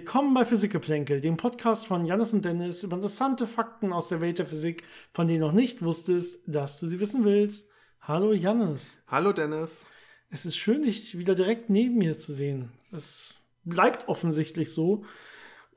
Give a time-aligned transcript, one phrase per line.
[0.00, 4.38] Willkommen bei Physikgeplänkel, dem Podcast von Janis und Dennis über interessante Fakten aus der Welt
[4.38, 7.70] der Physik, von denen du noch nicht wusstest, dass du sie wissen willst.
[8.00, 9.04] Hallo Janis.
[9.08, 9.90] Hallo Dennis.
[10.30, 12.72] Es ist schön, dich wieder direkt neben mir zu sehen.
[12.90, 13.34] Es
[13.64, 15.04] bleibt offensichtlich so.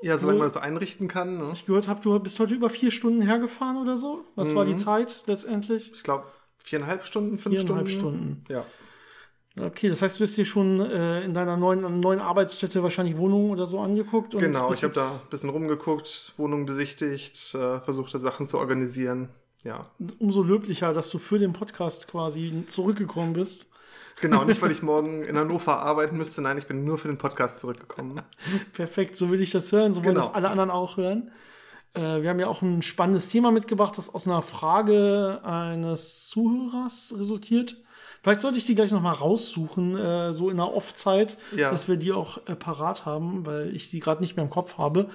[0.02, 1.40] Ja, solange man das einrichten kann.
[1.40, 1.50] Ne?
[1.52, 4.24] Ich gehört habe, du bist heute über vier Stunden hergefahren oder so.
[4.36, 4.56] Was mhm.
[4.56, 5.92] war die Zeit letztendlich?
[5.94, 6.28] Ich glaube
[6.60, 8.42] viereinhalb Stunden, fünf viereinhalb Stunden.
[8.42, 8.44] Stunden.
[8.48, 8.66] Ja.
[9.60, 13.52] Okay, das heißt, du hast dir schon äh, in deiner neuen, neuen Arbeitsstätte wahrscheinlich Wohnungen
[13.52, 14.32] oder so angeguckt?
[14.32, 19.30] genau, ich habe da ein bisschen rumgeguckt, Wohnungen besichtigt, äh, versucht, Sachen zu organisieren.
[19.64, 19.82] Ja.
[20.18, 23.70] Umso löblicher, dass du für den Podcast quasi zurückgekommen bist.
[24.22, 27.20] Genau, nicht weil ich morgen in Hannover arbeiten müsste, nein, ich bin nur für den
[27.20, 28.22] Podcast zurückgekommen.
[28.74, 30.26] Perfekt, so will ich das hören, so wollen genau.
[30.26, 31.32] das alle anderen auch hören.
[31.94, 37.14] Äh, wir haben ja auch ein spannendes Thema mitgebracht, das aus einer Frage eines Zuhörers
[37.18, 37.78] resultiert.
[38.24, 41.70] Vielleicht sollte ich die gleich nochmal raussuchen, äh, so in der Off-Zeit, ja.
[41.70, 44.78] dass wir die auch äh, parat haben, weil ich sie gerade nicht mehr im Kopf
[44.78, 45.10] habe.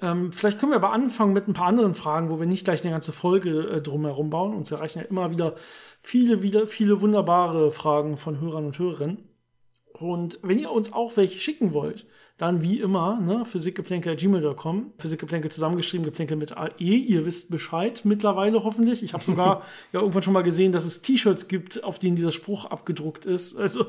[0.00, 2.82] Ähm, vielleicht können wir aber anfangen mit ein paar anderen Fragen, wo wir nicht gleich
[2.84, 4.54] eine ganze Folge äh, drumherum bauen.
[4.54, 5.56] Uns erreichen ja immer wieder
[6.02, 9.31] viele, wieder viele wunderbare Fragen von Hörern und Hörerinnen.
[10.10, 12.06] Und wenn ihr uns auch welche schicken wollt,
[12.38, 19.02] dann wie immer, ne, physikgeplänkel.gmail.com, Physikgeplänkel zusammengeschrieben, Geplänkel mit AE, ihr wisst Bescheid mittlerweile hoffentlich.
[19.02, 22.32] Ich habe sogar ja irgendwann schon mal gesehen, dass es T-Shirts gibt, auf denen dieser
[22.32, 23.56] Spruch abgedruckt ist.
[23.56, 23.86] Also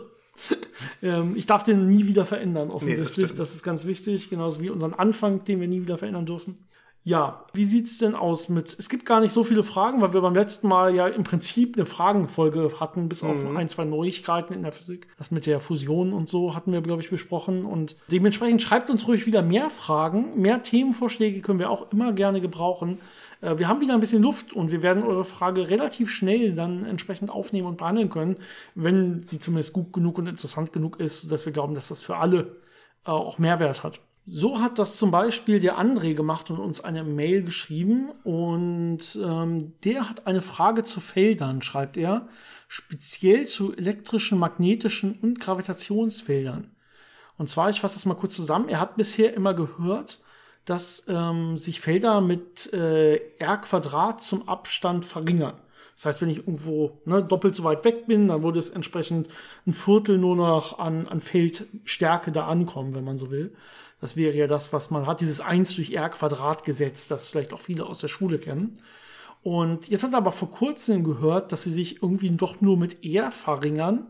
[1.01, 3.17] ähm, ich darf den nie wieder verändern, offensichtlich.
[3.17, 6.25] Nee, das, das, ist ganz wichtig, genauso wie unseren Anfang, den wir nie wieder verändern
[6.25, 6.67] dürfen.
[7.05, 10.21] Ja, wie sieht's denn aus mit, es gibt gar nicht so viele Fragen, weil wir
[10.21, 13.57] beim letzten Mal ja im Prinzip eine Fragenfolge hatten, bis auf mhm.
[13.57, 15.07] ein, zwei Neuigkeiten in der Physik.
[15.17, 17.65] Das mit der Fusion und so hatten wir, glaube ich, besprochen.
[17.65, 22.39] Und dementsprechend schreibt uns ruhig wieder mehr Fragen, mehr Themenvorschläge können wir auch immer gerne
[22.39, 22.99] gebrauchen.
[23.41, 26.85] Äh, wir haben wieder ein bisschen Luft und wir werden eure Frage relativ schnell dann
[26.85, 28.37] entsprechend aufnehmen und behandeln können,
[28.75, 32.15] wenn sie zumindest gut genug und interessant genug ist, dass wir glauben, dass das für
[32.15, 32.55] alle
[33.05, 33.99] äh, auch Mehrwert hat.
[34.25, 38.09] So hat das zum Beispiel der André gemacht und uns eine Mail geschrieben.
[38.23, 42.29] Und ähm, der hat eine Frage zu Feldern, schreibt er,
[42.69, 46.71] speziell zu elektrischen, magnetischen und Gravitationsfeldern.
[47.37, 50.21] Und zwar, ich fasse das mal kurz zusammen, er hat bisher immer gehört,
[50.65, 55.59] dass ähm, sich Felder mit äh, r Quadrat zum Abstand verringern.
[55.95, 59.27] Das heißt, wenn ich irgendwo ne, doppelt so weit weg bin, dann würde es entsprechend
[59.67, 63.53] ein Viertel nur noch an, an Feldstärke da ankommen, wenn man so will.
[64.03, 67.53] Das wäre ja das, was man hat, dieses 1 durch R Quadrat Gesetz, das vielleicht
[67.53, 68.73] auch viele aus der Schule kennen.
[69.43, 73.05] Und jetzt hat er aber vor kurzem gehört, dass sie sich irgendwie doch nur mit
[73.05, 74.07] R verringern.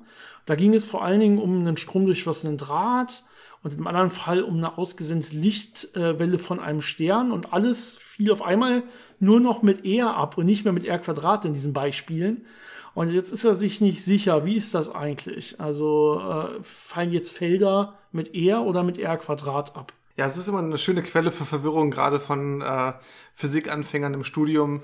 [0.48, 3.24] Da ging es vor allen Dingen um einen stromdurchflossenen Draht
[3.62, 8.42] und im anderen Fall um eine ausgesendete Lichtwelle von einem Stern und alles fiel auf
[8.42, 8.82] einmal
[9.20, 12.48] nur noch mit R ab und nicht mehr mit R Quadrat in diesen Beispielen.
[12.96, 15.60] Und jetzt ist er sich nicht sicher, wie ist das eigentlich?
[15.60, 19.94] Also äh, fallen jetzt Felder mit R oder mit R Quadrat ab?
[20.16, 22.94] Ja, es ist immer eine schöne Quelle für Verwirrung, gerade von äh,
[23.34, 24.84] Physikanfängern im Studium.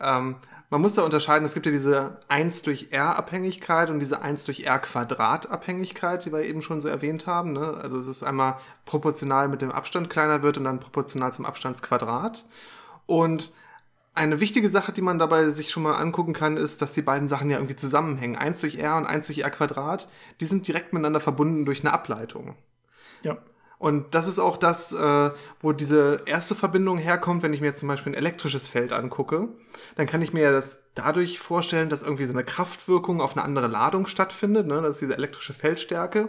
[0.00, 0.36] Ähm,
[0.68, 4.44] man muss da unterscheiden, es gibt ja diese 1 durch R Abhängigkeit und diese 1
[4.44, 7.52] durch R Quadrat Abhängigkeit, die wir eben schon so erwähnt haben.
[7.52, 7.78] Ne?
[7.80, 12.44] Also es ist einmal proportional mit dem Abstand kleiner wird und dann proportional zum Abstandsquadrat.
[13.06, 13.52] Und
[14.16, 17.28] eine wichtige Sache, die man dabei sich schon mal angucken kann, ist, dass die beiden
[17.28, 18.34] Sachen ja irgendwie zusammenhängen.
[18.34, 20.08] 1 durch r und 1 durch r Quadrat,
[20.40, 22.56] die sind direkt miteinander verbunden durch eine Ableitung.
[23.26, 23.38] Ja.
[23.78, 27.80] Und das ist auch das, äh, wo diese erste Verbindung herkommt, wenn ich mir jetzt
[27.80, 29.48] zum Beispiel ein elektrisches Feld angucke,
[29.96, 33.44] dann kann ich mir ja das dadurch vorstellen, dass irgendwie so eine Kraftwirkung auf eine
[33.44, 34.80] andere Ladung stattfindet, ne?
[34.80, 36.28] das ist diese elektrische Feldstärke.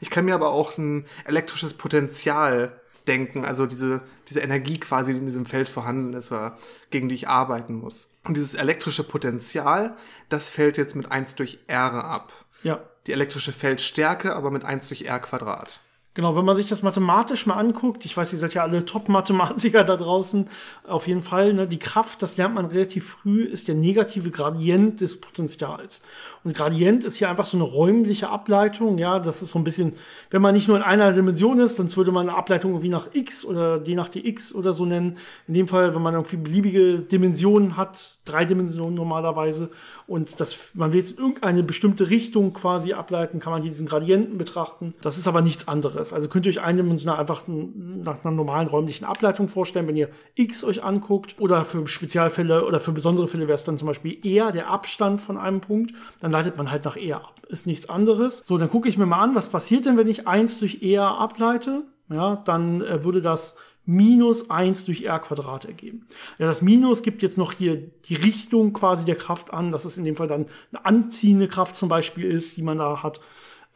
[0.00, 5.18] Ich kann mir aber auch ein elektrisches Potenzial denken, also diese, diese Energie quasi, die
[5.18, 6.56] in diesem Feld vorhanden ist oder
[6.90, 8.10] gegen die ich arbeiten muss.
[8.24, 9.96] Und dieses elektrische Potenzial,
[10.28, 12.32] das fällt jetzt mit 1 durch R ab.
[12.62, 12.80] Ja.
[13.06, 15.80] Die elektrische Feldstärke aber mit 1 durch R Quadrat.
[16.18, 19.84] Genau, wenn man sich das mathematisch mal anguckt, ich weiß, ihr seid ja alle Top-Mathematiker
[19.84, 20.48] da draußen,
[20.84, 25.00] auf jeden Fall, ne, die Kraft, das lernt man relativ früh, ist der negative Gradient
[25.00, 26.02] des Potentials.
[26.42, 29.94] Und Gradient ist hier einfach so eine räumliche Ableitung, ja, das ist so ein bisschen,
[30.30, 33.14] wenn man nicht nur in einer Dimension ist, dann würde man eine Ableitung irgendwie nach
[33.14, 35.18] x oder d nach dx oder so nennen.
[35.46, 39.70] In dem Fall, wenn man irgendwie beliebige Dimensionen hat, drei Dimensionen normalerweise,
[40.08, 44.94] und das, man will jetzt irgendeine bestimmte Richtung quasi ableiten, kann man diesen Gradienten betrachten.
[45.00, 46.14] Das ist aber nichts anderes ist.
[46.14, 50.64] Also könnt ihr euch eindimensional einfach nach einer normalen räumlichen Ableitung vorstellen, wenn ihr x
[50.64, 51.36] euch anguckt.
[51.38, 55.20] Oder für Spezialfälle oder für besondere Fälle wäre es dann zum Beispiel eher der Abstand
[55.20, 55.94] von einem Punkt.
[56.20, 57.34] Dann leitet man halt nach eher ab.
[57.48, 58.42] Ist nichts anderes.
[58.44, 61.06] So, dann gucke ich mir mal an, was passiert denn, wenn ich 1 durch eher
[61.06, 61.84] ableite.
[62.10, 63.56] Ja, dann äh, würde das
[63.88, 66.06] minus 1 durch r Quadrat ergeben.
[66.38, 69.96] Ja, das Minus gibt jetzt noch hier die Richtung quasi der Kraft an, dass es
[69.96, 73.20] in dem Fall dann eine anziehende Kraft zum Beispiel ist, die man da hat.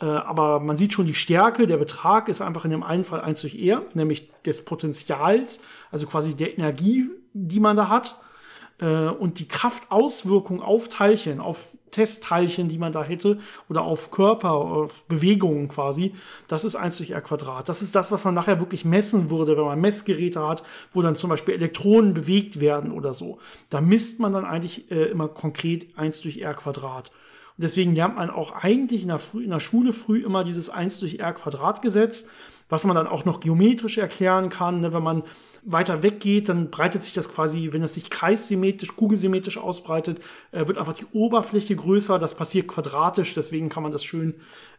[0.02, 3.20] Äh, aber man sieht schon die Stärke, der Betrag ist einfach in dem einen Fall
[3.20, 5.60] 1 durch R, nämlich des Potenzials,
[5.92, 8.16] also quasi der Energie, die man da hat.
[8.80, 13.38] Äh, und die Kraftauswirkung auf Teilchen, auf Testteilchen, die man da hätte,
[13.68, 16.14] oder auf Körper, auf Bewegungen quasi,
[16.48, 17.68] das ist 1 durch R Quadrat.
[17.68, 21.14] Das ist das, was man nachher wirklich messen würde, wenn man Messgeräte hat, wo dann
[21.14, 23.38] zum Beispiel Elektronen bewegt werden oder so.
[23.68, 27.12] Da misst man dann eigentlich äh, immer konkret 1 durch R Quadrat.
[27.56, 31.00] Und deswegen lernt man auch eigentlich in der, in der Schule früh immer dieses 1
[31.00, 32.26] durch R Quadrat Gesetz,
[32.68, 35.22] was man dann auch noch geometrisch erklären kann, ne, wenn man
[35.64, 40.20] weiter weggeht, dann breitet sich das quasi, wenn es sich kreissymmetrisch, kugelsymmetrisch ausbreitet,
[40.50, 42.18] äh, wird einfach die Oberfläche größer.
[42.18, 44.34] Das passiert quadratisch, deswegen kann man das schön,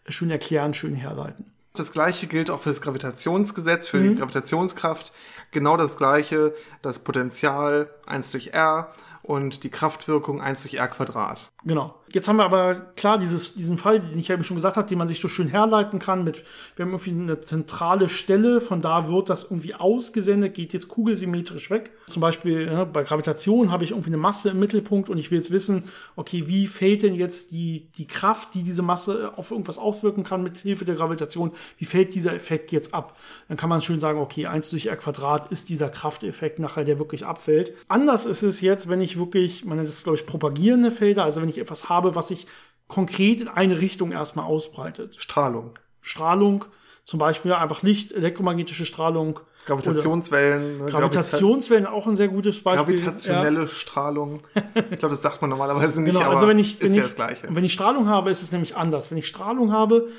[0.07, 1.45] schön erklären, schön herleiten.
[1.75, 4.09] Das gleiche gilt auch für das Gravitationsgesetz, für mhm.
[4.09, 5.13] die Gravitationskraft.
[5.51, 8.91] Genau das gleiche, das Potential 1 durch R
[9.23, 11.52] und die Kraftwirkung 1 durch R Quadrat.
[11.65, 11.95] Genau.
[12.13, 14.99] Jetzt haben wir aber klar dieses, diesen Fall, den ich eben schon gesagt habe, den
[14.99, 16.43] man sich so schön herleiten kann mit,
[16.75, 21.71] wir haben irgendwie eine zentrale Stelle, von da wird das irgendwie ausgesendet, geht jetzt kugelsymmetrisch
[21.71, 21.91] weg.
[22.05, 25.39] Zum Beispiel ja, bei Gravitation habe ich irgendwie eine Masse im Mittelpunkt und ich will
[25.39, 29.79] jetzt wissen, okay, wie fällt denn jetzt die, die Kraft, die diese Masse auf irgendwas
[29.79, 33.17] aufwirken kann mit Hilfe der Gravitation, wie fällt dieser Effekt jetzt ab?
[33.47, 36.99] Dann kann man schön sagen, okay, 1 durch R Quadrat ist dieser Krafteffekt nachher, der
[36.99, 37.73] wirklich abfällt.
[37.87, 41.41] Anders ist es jetzt, wenn ich wirklich, man nennt das glaube ich propagierende Felder, also
[41.41, 42.47] wenn ich etwas habe, habe, was sich
[42.87, 45.15] konkret in eine Richtung erstmal ausbreitet.
[45.17, 45.79] Strahlung.
[46.01, 46.65] Strahlung,
[47.03, 49.39] zum Beispiel einfach Licht, elektromagnetische Strahlung.
[49.65, 50.79] Gravitationswellen.
[50.79, 50.85] Ne?
[50.91, 52.95] Gravitationswellen auch ein sehr gutes Beispiel.
[52.95, 53.67] Gravitationelle ja.
[53.67, 54.41] Strahlung.
[54.75, 57.03] Ich glaube, das sagt man normalerweise nicht, genau, also wenn ich, wenn ist ich, ja
[57.03, 57.47] das Gleiche.
[57.49, 59.09] Wenn ich Strahlung habe, ist es nämlich anders.
[59.09, 60.09] Wenn ich Strahlung habe,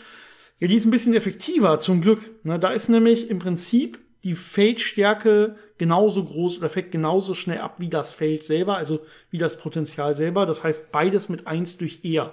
[0.61, 2.23] ja, die ist ein bisschen effektiver, zum Glück.
[2.45, 7.75] Ne, da ist nämlich im Prinzip die Feldstärke genauso groß oder fällt genauso schnell ab
[7.79, 9.01] wie das Feld selber, also
[9.31, 10.47] wie das Potenzial selber.
[10.47, 12.33] Das heißt, beides mit 1 durch R.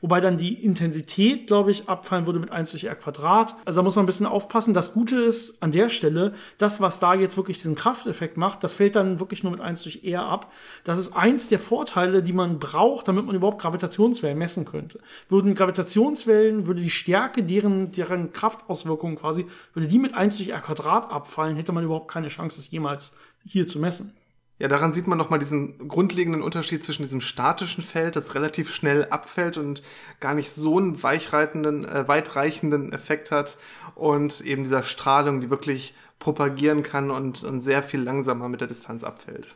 [0.00, 3.54] Wobei dann die Intensität, glaube ich, abfallen würde mit 1 durch r Quadrat.
[3.64, 4.74] Also da muss man ein bisschen aufpassen.
[4.74, 8.74] Das Gute ist an der Stelle, das, was da jetzt wirklich diesen Krafteffekt macht, das
[8.74, 10.52] fällt dann wirklich nur mit 1 durch r ab.
[10.84, 15.00] Das ist eins der Vorteile, die man braucht, damit man überhaupt Gravitationswellen messen könnte.
[15.28, 20.60] Würden Gravitationswellen, würde die Stärke deren, deren Kraftauswirkungen quasi, würde die mit 1 durch r
[20.60, 23.12] Quadrat abfallen, hätte man überhaupt keine Chance, das jemals
[23.44, 24.14] hier zu messen.
[24.62, 29.08] Ja, daran sieht man nochmal diesen grundlegenden Unterschied zwischen diesem statischen Feld, das relativ schnell
[29.10, 29.82] abfällt und
[30.20, 33.58] gar nicht so einen weichreitenden, äh, weitreichenden Effekt hat
[33.96, 38.68] und eben dieser Strahlung, die wirklich propagieren kann und, und sehr viel langsamer mit der
[38.68, 39.48] Distanz abfällt.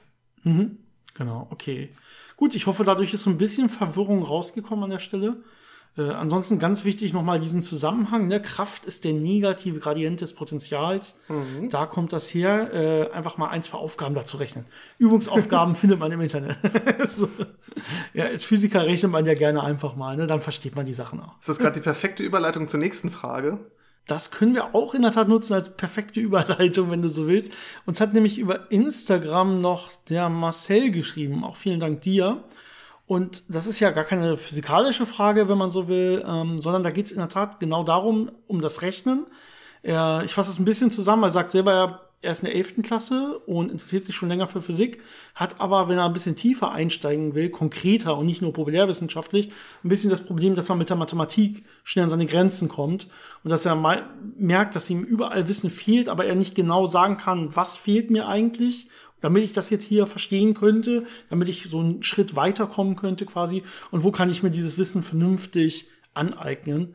[0.43, 0.79] Mhm.
[1.14, 1.94] Genau, okay.
[2.37, 5.37] Gut, ich hoffe, dadurch ist so ein bisschen Verwirrung rausgekommen an der Stelle.
[5.98, 8.28] Äh, ansonsten ganz wichtig nochmal diesen Zusammenhang.
[8.28, 8.40] Ne?
[8.40, 11.20] Kraft ist der negative Gradient des Potentials.
[11.28, 11.70] Mhm.
[11.70, 12.72] Da kommt das her.
[12.72, 14.66] Äh, einfach mal ein, zwei Aufgaben dazu rechnen.
[14.98, 16.58] Übungsaufgaben findet man im Internet.
[17.08, 17.28] so.
[18.12, 20.16] Ja, als Physiker rechnet man ja gerne einfach mal.
[20.16, 20.26] Ne?
[20.26, 21.38] Dann versteht man die Sachen auch.
[21.40, 23.58] Ist das gerade die perfekte Überleitung zur nächsten Frage?
[24.06, 27.52] Das können wir auch in der Tat nutzen als perfekte Überleitung, wenn du so willst.
[27.87, 31.43] Uns hat nämlich über Instagram noch der Marcel geschrieben.
[31.43, 32.44] Auch vielen Dank dir.
[33.06, 36.91] Und das ist ja gar keine physikalische Frage, wenn man so will, ähm, sondern da
[36.91, 39.26] geht es in der Tat genau darum, um das Rechnen.
[39.82, 41.23] Er, ich fasse es ein bisschen zusammen.
[41.23, 42.82] Er sagt selber, er ist in der 11.
[42.82, 45.01] Klasse und interessiert sich schon länger für Physik,
[45.34, 49.53] hat aber, wenn er ein bisschen tiefer einsteigen will, konkreter und nicht nur populärwissenschaftlich,
[49.84, 53.06] ein bisschen das Problem, dass man mit der Mathematik schnell an seine Grenzen kommt
[53.44, 53.77] und dass er
[54.36, 58.27] merkt, dass ihm überall Wissen fehlt, aber er nicht genau sagen kann, was fehlt mir
[58.27, 58.89] eigentlich
[59.20, 63.63] damit ich das jetzt hier verstehen könnte, damit ich so einen Schritt weiterkommen könnte quasi
[63.91, 66.94] und wo kann ich mir dieses Wissen vernünftig aneignen.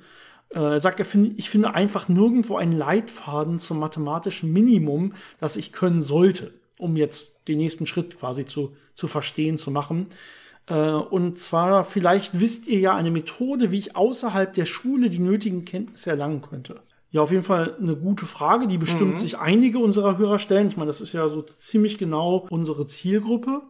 [0.50, 5.58] Äh, er sagt, er find, ich finde einfach nirgendwo einen Leitfaden zum mathematischen Minimum, das
[5.58, 10.08] ich können sollte, um jetzt den nächsten Schritt quasi zu, zu verstehen, zu machen.
[10.68, 15.20] Äh, und zwar, vielleicht wisst ihr ja eine Methode, wie ich außerhalb der Schule die
[15.20, 16.82] nötigen Kenntnisse erlangen könnte.
[17.12, 19.18] Ja, auf jeden Fall eine gute Frage, die bestimmt mhm.
[19.18, 20.70] sich einige unserer Hörer stellen.
[20.70, 23.62] Ich meine, das ist ja so ziemlich genau unsere Zielgruppe.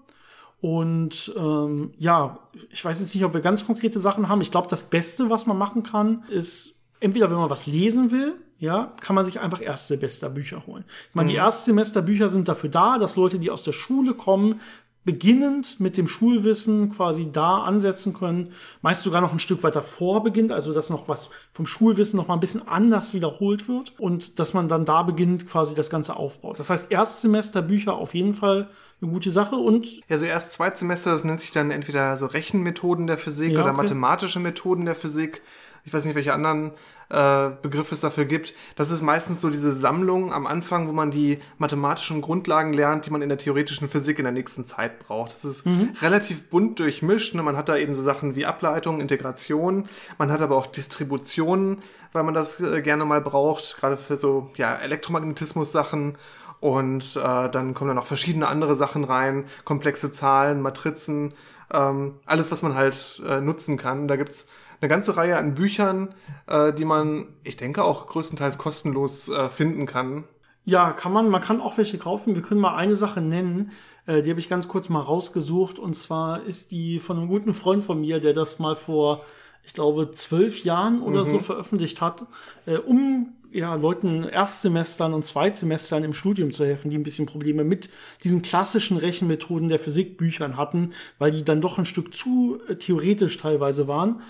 [0.61, 2.37] Und ähm, ja,
[2.69, 4.41] ich weiß jetzt nicht, ob wir ganz konkrete Sachen haben.
[4.41, 8.35] Ich glaube, das Beste, was man machen kann, ist entweder, wenn man was lesen will,
[8.59, 10.85] ja, kann man sich einfach Erstsemesterbücher holen.
[11.09, 11.31] Ich meine, mhm.
[11.31, 14.61] die Erstsemesterbücher sind dafür da, dass Leute, die aus der Schule kommen,
[15.03, 20.51] beginnend mit dem Schulwissen quasi da ansetzen können, meist sogar noch ein Stück weiter vorbeginnt,
[20.51, 24.53] also dass noch was vom Schulwissen noch mal ein bisschen anders wiederholt wird und dass
[24.53, 26.59] man dann da beginnt quasi das Ganze aufbaut.
[26.59, 28.69] Das heißt, Erstsemesterbücher auf jeden Fall
[29.01, 30.01] eine gute Sache und.
[30.07, 33.73] Ja, so erst Zweitsemester, das nennt sich dann entweder so Rechenmethoden der Physik ja, oder
[33.73, 35.41] mathematische Methoden der Physik.
[35.83, 36.71] Ich weiß nicht, welche anderen
[37.11, 38.53] äh, Begriff es dafür gibt.
[38.75, 43.09] Das ist meistens so diese Sammlung am Anfang, wo man die mathematischen Grundlagen lernt, die
[43.09, 45.31] man in der theoretischen Physik in der nächsten Zeit braucht.
[45.33, 45.89] Das ist mhm.
[46.01, 47.35] relativ bunt durchmischt.
[47.35, 47.43] Ne?
[47.43, 49.87] Man hat da eben so Sachen wie Ableitung, Integration.
[50.17, 51.79] Man hat aber auch Distributionen,
[52.13, 56.17] weil man das äh, gerne mal braucht, gerade für so ja, Elektromagnetismus-Sachen.
[56.61, 61.33] Und äh, dann kommen da noch verschiedene andere Sachen rein, komplexe Zahlen, Matrizen,
[61.73, 64.07] ähm, alles, was man halt äh, nutzen kann.
[64.07, 64.47] Da gibt's
[64.81, 66.13] eine ganze Reihe an Büchern,
[66.47, 70.25] äh, die man, ich denke, auch größtenteils kostenlos äh, finden kann.
[70.65, 71.29] Ja, kann man.
[71.29, 72.35] Man kann auch welche kaufen.
[72.35, 73.71] Wir können mal eine Sache nennen.
[74.05, 75.79] Äh, die habe ich ganz kurz mal rausgesucht.
[75.79, 79.23] Und zwar ist die von einem guten Freund von mir, der das mal vor,
[79.63, 81.29] ich glaube, zwölf Jahren oder mhm.
[81.29, 82.25] so veröffentlicht hat,
[82.65, 87.63] äh, um ja, Leuten Erstsemestern und Zweitsemestern im Studium zu helfen, die ein bisschen Probleme
[87.63, 87.89] mit
[88.23, 93.37] diesen klassischen Rechenmethoden der Physikbüchern hatten, weil die dann doch ein Stück zu äh, theoretisch
[93.37, 94.21] teilweise waren.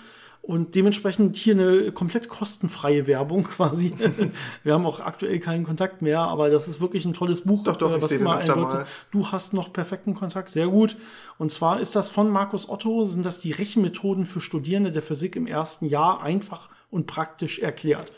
[0.42, 3.94] Und dementsprechend hier eine komplett kostenfreie Werbung quasi.
[4.64, 7.62] Wir haben auch aktuell keinen Kontakt mehr, aber das ist wirklich ein tolles Buch.
[7.62, 10.96] Doch, doch, äh, was ich immer Leute, Du hast noch perfekten Kontakt, sehr gut.
[11.38, 15.36] Und zwar ist das von Markus Otto, sind das die Rechenmethoden für Studierende der Physik
[15.36, 18.10] im ersten Jahr einfach und praktisch erklärt.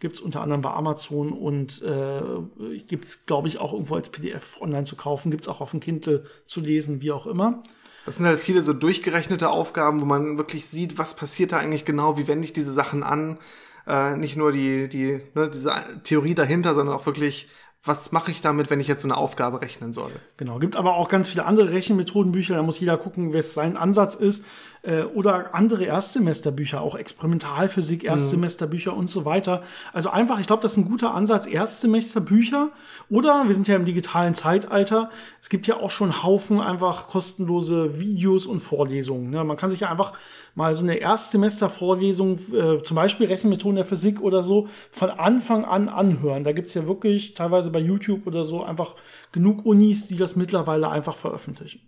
[0.00, 4.84] Gibt's unter anderem bei Amazon und äh, gibt's, glaube ich, auch irgendwo als PDF online
[4.84, 5.30] zu kaufen.
[5.30, 7.62] Gibt's auch auf dem Kindle zu lesen, wie auch immer.
[8.06, 11.84] Das sind halt viele so durchgerechnete Aufgaben, wo man wirklich sieht, was passiert da eigentlich
[11.84, 13.38] genau, wie wende ich diese Sachen an.
[13.86, 15.74] Äh, nicht nur die, die, ne, diese
[16.04, 17.48] Theorie dahinter, sondern auch wirklich,
[17.82, 20.12] was mache ich damit, wenn ich jetzt so eine Aufgabe rechnen soll.
[20.36, 24.14] Genau, gibt aber auch ganz viele andere Rechenmethodenbücher, da muss jeder gucken, was sein Ansatz
[24.14, 24.44] ist.
[24.82, 28.10] Äh, oder andere Erstsemesterbücher, auch Experimentalphysik, mhm.
[28.10, 28.98] Erstsemesterbücher mhm.
[28.98, 29.62] und so weiter.
[29.92, 32.70] Also einfach, ich glaube, das ist ein guter Ansatz, Erstsemesterbücher.
[33.10, 35.10] Oder wir sind ja im digitalen Zeitalter.
[35.40, 39.30] Es gibt ja auch schon Haufen einfach kostenlose Videos und Vorlesungen.
[39.30, 39.42] Ne?
[39.44, 40.12] Man kann sich ja einfach
[40.54, 45.88] mal so eine Erstsemestervorlesung, äh, zum Beispiel Rechenmethoden der Physik oder so, von Anfang an
[45.88, 46.44] anhören.
[46.44, 48.96] Da gibt's ja wirklich teilweise bei YouTube oder so einfach
[49.32, 51.80] genug Unis, die das mittlerweile einfach veröffentlichen.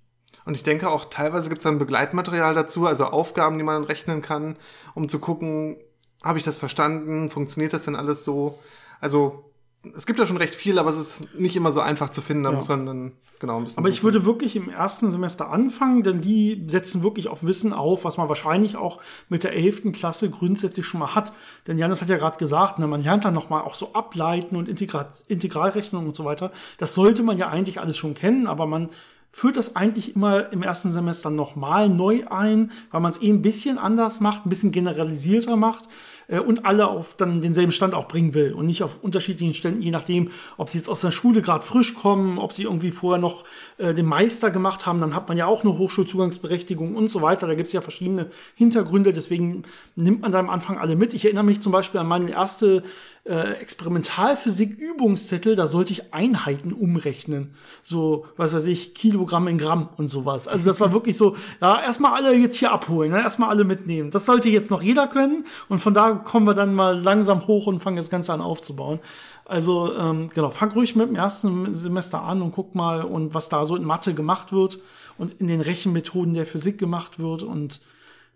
[0.44, 4.22] Und ich denke auch, teilweise gibt es dann Begleitmaterial dazu, also Aufgaben, die man rechnen
[4.22, 4.56] kann,
[4.94, 5.76] um zu gucken,
[6.22, 8.58] habe ich das verstanden, funktioniert das denn alles so?
[9.00, 9.50] Also
[9.96, 12.42] es gibt ja schon recht viel, aber es ist nicht immer so einfach zu finden.
[12.42, 12.56] Da ja.
[12.56, 13.78] muss man dann genau ein bisschen.
[13.78, 18.04] Aber ich würde wirklich im ersten Semester anfangen, denn die setzen wirklich auf Wissen auf,
[18.04, 21.32] was man wahrscheinlich auch mit der elften Klasse grundsätzlich schon mal hat.
[21.66, 24.56] Denn Janis hat ja gerade gesagt, ne, man lernt dann noch mal auch so Ableiten
[24.56, 26.52] und Integral Integralrechnung und so weiter.
[26.76, 28.90] Das sollte man ja eigentlich alles schon kennen, aber man
[29.32, 33.42] führt das eigentlich immer im ersten Semester nochmal neu ein, weil man es eh ein
[33.42, 35.88] bisschen anders macht, ein bisschen generalisierter macht
[36.26, 39.82] äh, und alle auf dann denselben Stand auch bringen will und nicht auf unterschiedlichen Ständen,
[39.82, 43.20] je nachdem, ob sie jetzt aus der Schule gerade frisch kommen, ob sie irgendwie vorher
[43.20, 43.44] noch
[43.78, 47.46] äh, den Meister gemacht haben, dann hat man ja auch eine Hochschulzugangsberechtigung und so weiter.
[47.46, 49.62] Da gibt es ja verschiedene Hintergründe, deswegen
[49.94, 51.14] nimmt man da am Anfang alle mit.
[51.14, 52.82] Ich erinnere mich zum Beispiel an meine erste
[53.24, 57.54] äh, Experimentalphysik-Übungszettel, da sollte ich Einheiten umrechnen.
[57.82, 60.48] So, was weiß ich, Kilogramm in Gramm und sowas.
[60.48, 63.20] Also das war wirklich so, ja, erstmal alle jetzt hier abholen, ne?
[63.20, 64.10] erstmal alle mitnehmen.
[64.10, 67.66] Das sollte jetzt noch jeder können und von da kommen wir dann mal langsam hoch
[67.66, 69.00] und fangen das Ganze an aufzubauen.
[69.44, 73.48] Also ähm, genau, fang ruhig mit dem ersten Semester an und guck mal und was
[73.48, 74.80] da so in Mathe gemacht wird
[75.18, 77.80] und in den Rechenmethoden der Physik gemacht wird und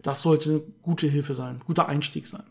[0.03, 2.43] das sollte eine gute Hilfe sein, guter Einstieg sein.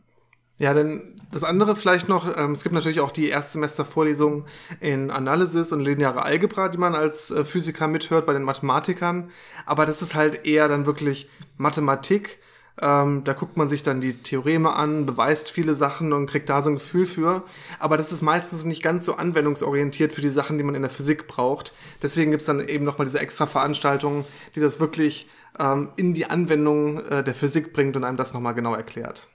[0.60, 4.46] Ja, denn das andere vielleicht noch, ähm, es gibt natürlich auch die Erstsemester-Vorlesungen
[4.80, 9.32] in Analysis und lineare Algebra, die man als äh, Physiker mithört bei den Mathematikern.
[9.66, 12.40] Aber das ist halt eher dann wirklich Mathematik.
[12.82, 16.62] Ähm, da guckt man sich dann die Theoreme an, beweist viele Sachen und kriegt da
[16.62, 17.44] so ein Gefühl für.
[17.80, 20.92] Aber das ist meistens nicht ganz so anwendungsorientiert für die Sachen, die man in der
[20.92, 21.74] Physik braucht.
[22.02, 24.25] Deswegen gibt's dann eben nochmal diese extra Veranstaltungen,
[24.56, 28.56] die das wirklich ähm, in die Anwendung äh, der Physik bringt und einem das nochmal
[28.56, 29.30] genau erklärt.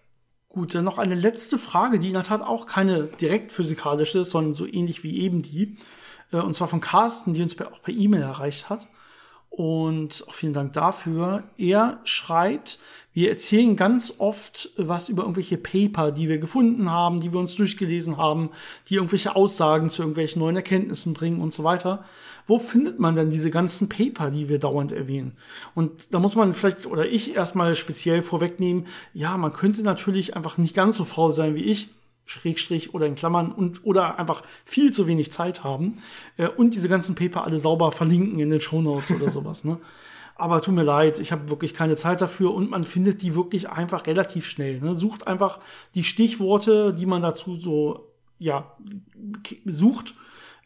[0.49, 4.31] Gut, dann noch eine letzte Frage, die in der Tat auch keine direkt physikalische ist,
[4.31, 5.77] sondern so ähnlich wie eben die.
[6.33, 8.89] Äh, und zwar von Carsten, die uns auch per E-Mail erreicht hat.
[9.51, 11.43] Und auch vielen Dank dafür.
[11.57, 12.79] Er schreibt,
[13.13, 17.57] wir erzählen ganz oft was über irgendwelche Paper, die wir gefunden haben, die wir uns
[17.57, 18.51] durchgelesen haben,
[18.89, 22.05] die irgendwelche Aussagen zu irgendwelchen neuen Erkenntnissen bringen und so weiter.
[22.47, 25.37] Wo findet man denn diese ganzen Paper, die wir dauernd erwähnen?
[25.75, 30.57] Und da muss man vielleicht, oder ich erstmal speziell vorwegnehmen, ja, man könnte natürlich einfach
[30.57, 31.91] nicht ganz so faul sein wie ich,
[32.29, 35.97] Schrägstrich oder in Klammern und oder einfach viel zu wenig Zeit haben
[36.37, 39.65] äh, und diese ganzen Paper alle sauber verlinken in den Show Notes oder sowas.
[39.65, 39.79] Ne?
[40.37, 43.71] Aber tut mir leid, ich habe wirklich keine Zeit dafür und man findet die wirklich
[43.71, 44.79] einfach relativ schnell.
[44.81, 44.95] Ne?
[44.95, 45.59] Sucht einfach
[45.95, 48.77] die Stichworte, die man dazu so ja
[49.65, 50.15] sucht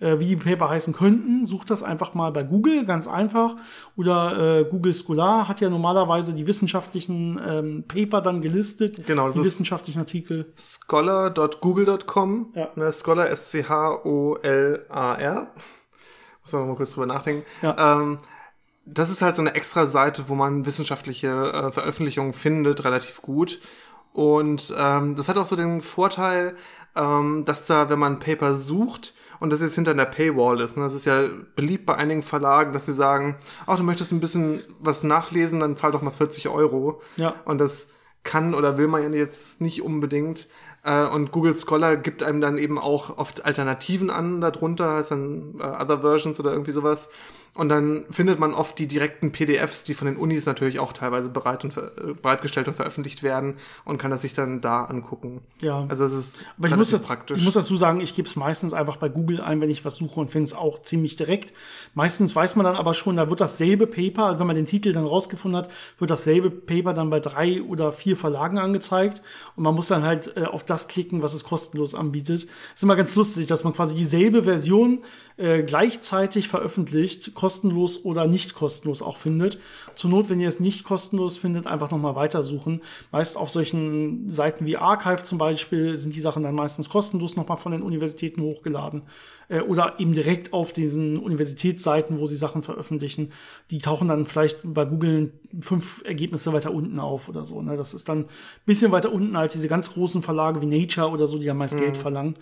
[0.02, 3.54] äh, wie die Paper heißen könnten, sucht das einfach mal bei Google, ganz einfach.
[3.96, 9.34] Oder äh, Google Scholar hat ja normalerweise die wissenschaftlichen ähm, Paper dann gelistet, genau, das
[9.36, 10.52] die wissenschaftlichen Artikel.
[10.58, 12.68] Scholar.google.com, ja.
[12.74, 13.76] ne, Scholar S-C-H-O-L-A-R.
[16.42, 17.44] Muss man mal kurz drüber nachdenken.
[17.62, 17.94] Ja.
[17.94, 18.18] Ähm,
[18.84, 23.60] das ist halt so eine extra Seite, wo man wissenschaftliche äh, Veröffentlichungen findet, relativ gut.
[24.12, 26.56] Und ähm, das hat auch so den Vorteil,
[26.96, 30.76] ähm, dass da, wenn man Paper sucht, und das jetzt hinter einer Paywall ist.
[30.76, 30.84] Ne?
[30.84, 31.24] Das ist ja
[31.56, 33.34] beliebt bei einigen Verlagen, dass sie sagen,
[33.66, 37.02] ach, du möchtest ein bisschen was nachlesen, dann zahl doch mal 40 Euro.
[37.16, 37.34] Ja.
[37.44, 37.88] Und das
[38.22, 40.46] kann oder will man ja jetzt nicht unbedingt.
[40.84, 45.56] Äh, und Google Scholar gibt einem dann eben auch oft Alternativen an darunter, heißt dann
[45.58, 47.10] äh, Other Versions oder irgendwie sowas.
[47.54, 51.28] Und dann findet man oft die direkten PDFs, die von den Unis natürlich auch teilweise
[51.28, 55.42] bereit und, äh, bereitgestellt und veröffentlicht werden und kann das sich dann da angucken.
[55.60, 55.84] Ja.
[55.88, 57.38] Also es ist Aber ich muss, das, praktisch.
[57.38, 59.96] Ich muss dazu sagen, ich gebe es meistens einfach bei Google ein, wenn ich was
[59.96, 61.52] suche und finde es auch ziemlich direkt.
[61.92, 65.04] Meistens weiß man dann aber schon, da wird dasselbe Paper, wenn man den Titel dann
[65.04, 69.20] rausgefunden hat, wird dasselbe Paper dann bei drei oder vier Verlagen angezeigt
[69.56, 72.46] und man muss dann halt äh, auf das klicken, was es kostenlos anbietet.
[72.74, 75.02] Ist immer ganz lustig, dass man quasi dieselbe Version
[75.36, 79.58] äh, gleichzeitig veröffentlicht, kostenlos oder nicht kostenlos auch findet.
[79.96, 82.82] Zur Not, wenn ihr es nicht kostenlos findet, einfach nochmal weitersuchen.
[83.10, 87.56] Meist auf solchen Seiten wie Archive zum Beispiel sind die Sachen dann meistens kostenlos nochmal
[87.56, 89.02] von den Universitäten hochgeladen.
[89.48, 93.32] Äh, oder eben direkt auf diesen Universitätsseiten, wo sie Sachen veröffentlichen.
[93.72, 97.60] Die tauchen dann vielleicht bei Google fünf Ergebnisse weiter unten auf oder so.
[97.60, 97.76] Ne?
[97.76, 98.26] Das ist dann ein
[98.66, 101.74] bisschen weiter unten als diese ganz großen Verlage wie Nature oder so, die ja meist
[101.74, 101.80] mhm.
[101.80, 102.36] Geld verlangen.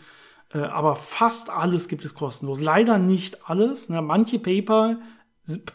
[0.53, 2.61] Äh, aber fast alles gibt es kostenlos.
[2.61, 3.89] Leider nicht alles.
[3.89, 4.03] Ne?
[4.03, 4.99] Manche Paper,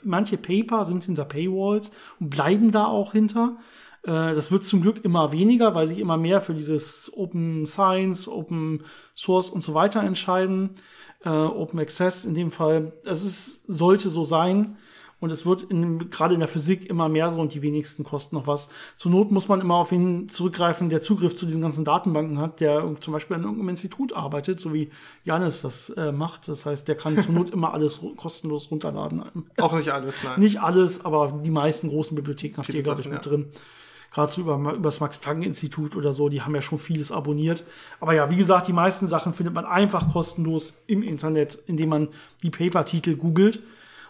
[0.03, 3.58] manche Paper sind hinter Paywalls und bleiben da auch hinter.
[4.03, 8.27] Äh, das wird zum Glück immer weniger, weil sich immer mehr für dieses Open Science,
[8.27, 8.84] Open
[9.15, 10.72] Source und so weiter entscheiden.
[11.24, 12.94] Äh, Open Access in dem Fall.
[13.03, 14.77] Es sollte so sein.
[15.20, 18.36] Und es wird in, gerade in der Physik immer mehr so und die wenigsten kosten
[18.36, 18.70] noch was.
[18.96, 22.60] Zur Not muss man immer auf ihn zurückgreifen, der Zugriff zu diesen ganzen Datenbanken hat,
[22.60, 24.92] der zum Beispiel an irgendeinem Institut arbeitet, so wie
[25.24, 26.48] Janis das äh, macht.
[26.48, 29.24] Das heißt, der kann zur Not immer alles kostenlos runterladen.
[29.60, 30.40] Auch nicht alles, nein.
[30.40, 33.32] Nicht alles, aber die meisten großen Bibliotheken habt ihr, glaube ich, mit ja.
[33.32, 33.51] drin
[34.16, 37.66] gerade so über, über das Max-Planck-Institut oder so, die haben ja schon vieles abonniert.
[38.00, 42.08] Aber ja, wie gesagt, die meisten Sachen findet man einfach kostenlos im Internet, indem man
[42.42, 43.62] die Paper-Titel googelt.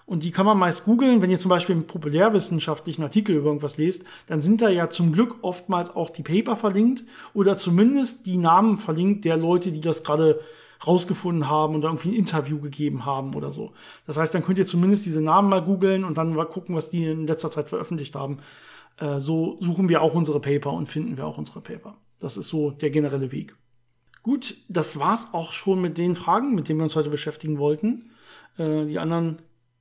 [0.06, 1.22] Und die kann man meist googeln.
[1.22, 5.12] Wenn ihr zum Beispiel einen populärwissenschaftlichen Artikel über irgendwas lest, dann sind da ja zum
[5.12, 10.04] Glück oftmals auch die Paper verlinkt oder zumindest die Namen verlinkt der Leute, die das
[10.04, 10.39] gerade
[10.86, 13.74] rausgefunden haben oder irgendwie ein Interview gegeben haben oder so.
[14.06, 16.89] Das heißt, dann könnt ihr zumindest diese Namen mal googeln und dann mal gucken, was
[16.89, 18.39] die in letzter Zeit veröffentlicht haben.
[18.98, 21.98] Äh, so suchen wir auch unsere Paper und finden wir auch unsere Paper.
[22.20, 23.56] Das ist so der generelle Weg.
[24.22, 28.12] Gut, das war's auch schon mit den Fragen, mit denen wir uns heute beschäftigen wollten.
[28.58, 29.38] Äh, die anderen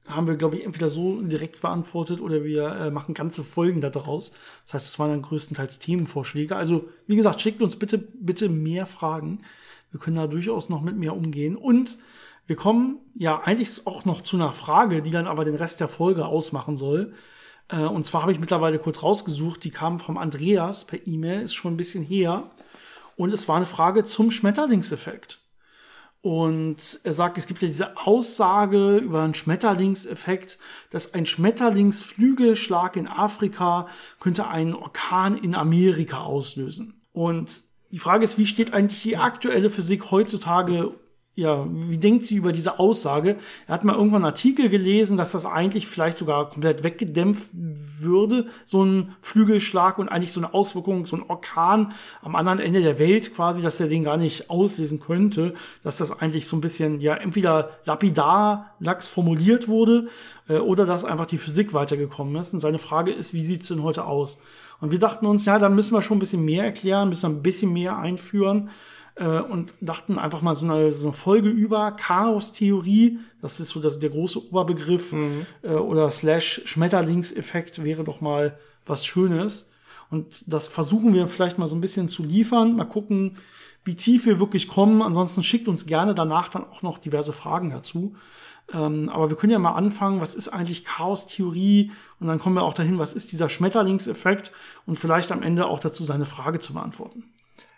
[0.07, 4.33] haben wir, glaube ich, entweder so direkt beantwortet oder wir äh, machen ganze Folgen daraus.
[4.65, 6.57] Das heißt, es waren dann größtenteils Themenvorschläge.
[6.57, 9.41] Also, wie gesagt, schickt uns bitte, bitte mehr Fragen.
[9.91, 11.57] Wir können da durchaus noch mit mehr umgehen.
[11.57, 11.99] Und
[12.47, 15.89] wir kommen ja eigentlich auch noch zu einer Frage, die dann aber den Rest der
[15.89, 17.15] Folge ausmachen soll.
[17.69, 21.55] Äh, und zwar habe ich mittlerweile kurz rausgesucht, die kam vom Andreas per E-Mail, ist
[21.55, 22.51] schon ein bisschen her.
[23.17, 25.44] Und es war eine Frage zum Schmetterlingseffekt.
[26.25, 30.59] Und er sagt, es gibt ja diese Aussage über einen Schmetterlingseffekt,
[30.89, 33.89] dass ein Schmetterlingsflügelschlag in Afrika
[34.21, 37.03] könnte einen Orkan in Amerika auslösen.
[37.13, 40.95] Und die Frage ist, wie steht eigentlich die aktuelle Physik heutzutage
[41.37, 43.37] ja, wie denkt sie über diese Aussage?
[43.67, 48.47] Er hat mal irgendwann einen Artikel gelesen, dass das eigentlich vielleicht sogar komplett weggedämpft würde,
[48.65, 51.93] so ein Flügelschlag und eigentlich so eine Auswirkung, so ein Orkan
[52.23, 56.13] am anderen Ende der Welt quasi, dass er den gar nicht auslesen könnte, dass das
[56.13, 60.09] eigentlich so ein bisschen, ja, entweder lapidar, lax formuliert wurde,
[60.49, 62.53] äh, oder dass einfach die Physik weitergekommen ist.
[62.53, 64.41] Und seine Frage ist, wie sieht's denn heute aus?
[64.81, 67.37] Und wir dachten uns, ja, da müssen wir schon ein bisschen mehr erklären, müssen wir
[67.39, 68.71] ein bisschen mehr einführen
[69.17, 73.81] äh, und dachten einfach mal so eine, so eine Folge über Chaos-Theorie, das ist so
[73.81, 75.47] das, der große Oberbegriff, mhm.
[75.63, 79.71] äh, oder slash Schmetterlingseffekt wäre doch mal was Schönes.
[80.11, 83.39] Und das versuchen wir vielleicht mal so ein bisschen zu liefern, mal gucken,
[83.85, 85.03] wie tief wir wirklich kommen.
[85.03, 88.15] Ansonsten schickt uns gerne danach dann auch noch diverse Fragen dazu.
[88.73, 91.91] Ähm, aber wir können ja mal anfangen, was ist eigentlich Chaos-Theorie?
[92.19, 94.53] Und dann kommen wir auch dahin, was ist dieser Schmetterlingseffekt?
[94.87, 97.25] Und vielleicht am Ende auch dazu seine Frage zu beantworten.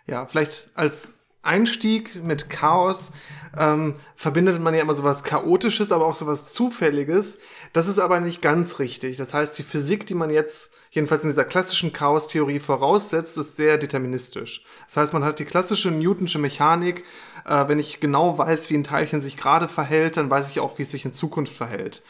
[0.05, 1.13] Ja, vielleicht als
[1.47, 3.11] Einstieg mit Chaos
[3.57, 7.39] ähm, verbindet man ja immer sowas Chaotisches, aber auch sowas Zufälliges.
[7.73, 9.17] Das ist aber nicht ganz richtig.
[9.17, 13.77] Das heißt, die Physik, die man jetzt jedenfalls in dieser klassischen Chaostheorie voraussetzt, ist sehr
[13.77, 14.63] deterministisch.
[14.85, 17.03] Das heißt, man hat die klassische Newtonsche Mechanik.
[17.45, 20.77] Äh, wenn ich genau weiß, wie ein Teilchen sich gerade verhält, dann weiß ich auch,
[20.77, 22.03] wie es sich in Zukunft verhält.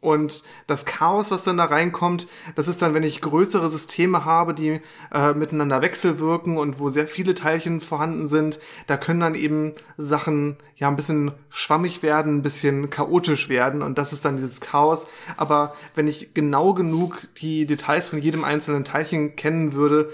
[0.00, 4.54] Und das Chaos, was dann da reinkommt, das ist dann, wenn ich größere Systeme habe,
[4.54, 4.80] die
[5.12, 10.58] äh, miteinander wechselwirken und wo sehr viele Teilchen vorhanden sind, da können dann eben Sachen
[10.76, 15.08] ja ein bisschen schwammig werden, ein bisschen chaotisch werden und das ist dann dieses Chaos.
[15.36, 20.10] Aber wenn ich genau genug die Details von jedem einzelnen Teilchen kennen würde,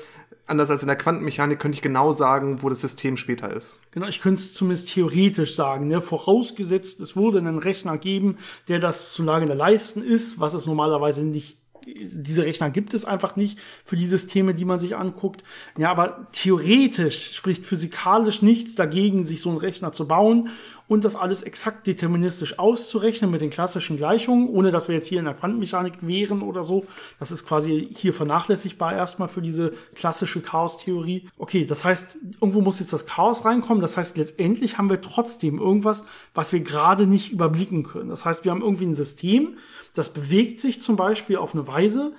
[0.53, 3.81] anders als in der Quantenmechanik könnte ich genau sagen, wo das System später ist.
[3.91, 5.89] Genau, ich könnte es zumindest theoretisch sagen.
[5.89, 6.01] Ne?
[6.01, 8.37] Vorausgesetzt, es würde einen Rechner geben,
[8.69, 13.37] der das zu der Leisten ist, was es normalerweise nicht diese Rechner gibt es einfach
[13.37, 15.43] nicht für die Systeme, die man sich anguckt.
[15.77, 20.51] Ja, aber theoretisch spricht physikalisch nichts dagegen, sich so einen Rechner zu bauen
[20.93, 25.21] und das alles exakt deterministisch auszurechnen mit den klassischen Gleichungen, ohne dass wir jetzt hier
[25.21, 26.85] in der Quantenmechanik wären oder so.
[27.19, 31.31] Das ist quasi hier vernachlässigbar erstmal für diese klassische Chaos-Theorie.
[31.39, 33.81] Okay, das heißt, irgendwo muss jetzt das Chaos reinkommen.
[33.81, 38.11] Das heißt, letztendlich haben wir trotzdem irgendwas, was wir gerade nicht überblicken können.
[38.11, 39.57] Das heißt, wir haben irgendwie ein System,
[39.95, 42.13] das bewegt sich zum Beispiel auf eine Weise,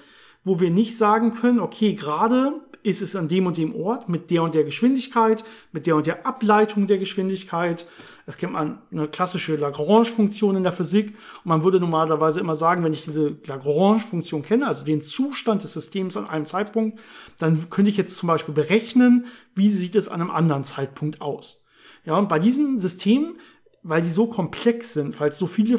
[0.43, 4.29] wo wir nicht sagen können, okay, gerade ist es an dem und dem Ort mit
[4.29, 7.85] der und der Geschwindigkeit, mit der und der Ableitung der Geschwindigkeit.
[8.25, 11.09] Das kennt man eine klassische Lagrange-Funktion in der Physik.
[11.09, 15.73] Und man würde normalerweise immer sagen, wenn ich diese Lagrange-Funktion kenne, also den Zustand des
[15.73, 16.99] Systems an einem Zeitpunkt,
[17.37, 21.63] dann könnte ich jetzt zum Beispiel berechnen, wie sieht es an einem anderen Zeitpunkt aus.
[22.05, 23.35] Ja, und bei diesen Systemen
[23.83, 25.77] weil die so komplex sind, weil es so viele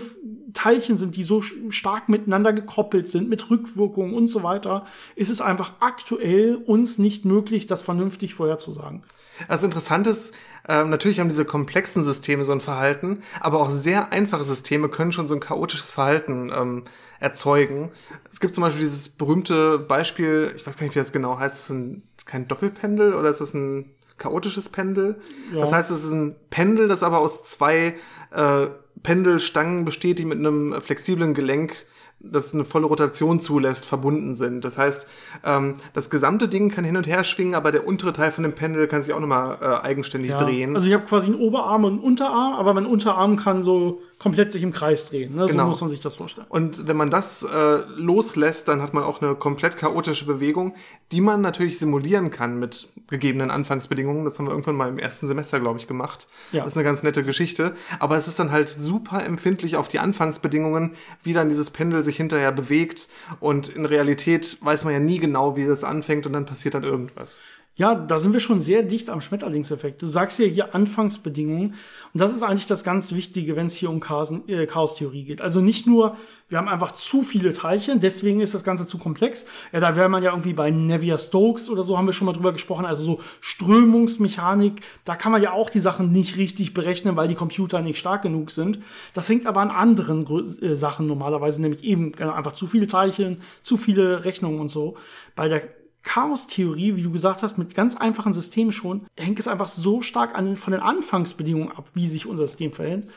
[0.53, 4.85] Teilchen sind, die so stark miteinander gekoppelt sind, mit Rückwirkungen und so weiter,
[5.17, 9.03] ist es einfach aktuell uns nicht möglich, das vernünftig vorherzusagen.
[9.49, 10.35] Also interessant ist,
[10.69, 15.13] ähm, natürlich haben diese komplexen Systeme so ein Verhalten, aber auch sehr einfache Systeme können
[15.13, 16.85] schon so ein chaotisches Verhalten ähm,
[17.21, 17.91] erzeugen.
[18.31, 21.57] Es gibt zum Beispiel dieses berühmte Beispiel, ich weiß gar nicht, wie das genau heißt,
[21.57, 25.21] ist es ein, kein Doppelpendel oder ist es ein chaotisches Pendel.
[25.53, 25.61] Ja.
[25.61, 27.97] Das heißt, es ist ein Pendel, das aber aus zwei
[28.31, 28.67] äh,
[29.03, 31.85] Pendelstangen besteht, die mit einem flexiblen Gelenk
[32.31, 34.65] das eine volle Rotation zulässt, verbunden sind.
[34.65, 35.07] Das heißt,
[35.45, 38.55] ähm, das gesamte Ding kann hin und her schwingen, aber der untere Teil von dem
[38.55, 40.37] Pendel kann sich auch nochmal äh, eigenständig ja.
[40.37, 40.75] drehen.
[40.75, 44.51] Also ich habe quasi einen Oberarm und einen Unterarm, aber mein Unterarm kann so komplett
[44.51, 45.35] sich im Kreis drehen.
[45.35, 45.45] Ne?
[45.47, 45.65] Genau.
[45.65, 46.47] So muss man sich das vorstellen.
[46.49, 50.75] Und wenn man das äh, loslässt, dann hat man auch eine komplett chaotische Bewegung,
[51.13, 54.25] die man natürlich simulieren kann mit gegebenen Anfangsbedingungen.
[54.25, 56.27] Das haben wir irgendwann mal im ersten Semester, glaube ich, gemacht.
[56.53, 56.65] Ja.
[56.65, 57.75] Das ist eine ganz nette Geschichte.
[57.99, 62.17] Aber es ist dann halt super empfindlich auf die Anfangsbedingungen, wie dann dieses Pendel sich
[62.17, 63.09] hinterher bewegt.
[63.41, 66.85] Und in Realität weiß man ja nie genau, wie das anfängt und dann passiert dann
[66.85, 67.41] irgendwas.
[67.77, 70.01] Ja, da sind wir schon sehr dicht am Schmetterlingseffekt.
[70.01, 71.75] Du sagst ja hier Anfangsbedingungen.
[72.13, 74.01] Und das ist eigentlich das ganz Wichtige, wenn es hier um
[74.47, 75.41] äh, Chaos-Theorie geht.
[75.41, 76.17] Also nicht nur,
[76.49, 79.47] wir haben einfach zu viele Teilchen, deswegen ist das Ganze zu komplex.
[79.73, 82.53] Ja, da wäre man ja irgendwie bei Navier-Stokes oder so, haben wir schon mal drüber
[82.53, 82.87] gesprochen.
[82.87, 87.35] Also so Strömungsmechanik, da kann man ja auch die Sachen nicht richtig berechnen, weil die
[87.35, 88.79] Computer nicht stark genug sind.
[89.15, 90.25] Das hängt aber an anderen
[90.63, 94.97] äh, Sachen normalerweise, nämlich eben einfach zu viele Teilchen, zu viele Rechnungen und so.
[95.35, 95.63] Bei der
[96.05, 100.35] Chaos-Theorie, wie du gesagt hast, mit ganz einfachen Systemen schon, hängt es einfach so stark
[100.35, 103.09] an von den Anfangsbedingungen ab, wie sich unser System verhält.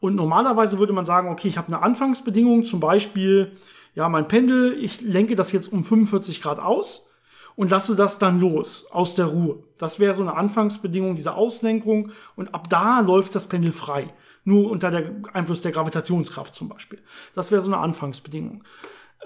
[0.00, 3.52] Und normalerweise würde man sagen, okay, ich habe eine Anfangsbedingung, zum Beispiel,
[3.94, 7.08] ja, mein Pendel, ich lenke das jetzt um 45 Grad aus
[7.56, 9.58] und lasse das dann los, aus der Ruhe.
[9.78, 14.12] Das wäre so eine Anfangsbedingung dieser Auslenkung und ab da läuft das Pendel frei.
[14.44, 17.00] Nur unter der Einfluss der Gravitationskraft zum Beispiel.
[17.34, 18.62] Das wäre so eine Anfangsbedingung.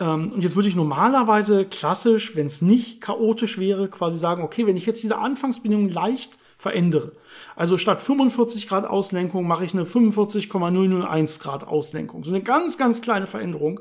[0.01, 4.67] Ähm, und jetzt würde ich normalerweise klassisch, wenn es nicht chaotisch wäre, quasi sagen, okay,
[4.67, 7.13] wenn ich jetzt diese Anfangsbedingungen leicht verändere,
[7.57, 12.25] also statt 45 Grad Auslenkung mache ich eine 45,001 Grad Auslenkung.
[12.25, 13.81] So eine ganz, ganz kleine Veränderung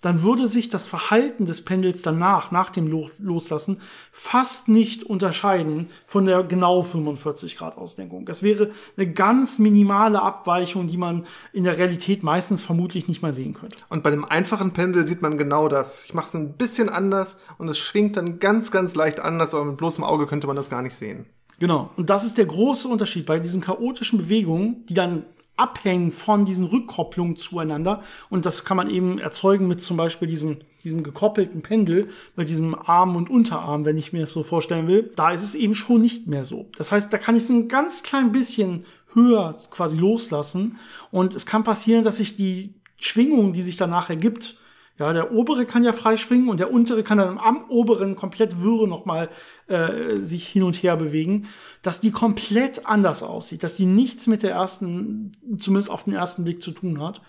[0.00, 3.80] dann würde sich das Verhalten des Pendels danach, nach dem Loslassen,
[4.12, 8.24] fast nicht unterscheiden von der genau 45 Grad Auslenkung.
[8.24, 13.32] Das wäre eine ganz minimale Abweichung, die man in der Realität meistens vermutlich nicht mal
[13.32, 13.78] sehen könnte.
[13.88, 16.04] Und bei dem einfachen Pendel sieht man genau das.
[16.04, 19.64] Ich mache es ein bisschen anders und es schwingt dann ganz, ganz leicht anders, aber
[19.64, 21.26] mit bloßem Auge könnte man das gar nicht sehen.
[21.58, 21.90] Genau.
[21.96, 25.24] Und das ist der große Unterschied bei diesen chaotischen Bewegungen, die dann
[25.58, 28.02] abhängen von diesen Rückkopplungen zueinander.
[28.30, 32.74] Und das kann man eben erzeugen mit zum Beispiel diesem, diesem gekoppelten Pendel, mit diesem
[32.74, 35.12] Arm und Unterarm, wenn ich mir das so vorstellen will.
[35.16, 36.66] Da ist es eben schon nicht mehr so.
[36.76, 40.78] Das heißt, da kann ich es ein ganz klein bisschen höher quasi loslassen.
[41.10, 44.56] Und es kann passieren, dass sich die Schwingung, die sich danach ergibt,
[44.98, 48.60] Ja, der obere kann ja frei schwingen und der untere kann dann am oberen komplett
[48.60, 49.28] Würre nochmal
[49.68, 51.46] äh, sich hin und her bewegen,
[51.82, 56.42] dass die komplett anders aussieht, dass die nichts mit der ersten, zumindest auf den ersten
[56.42, 57.22] Blick zu tun hat.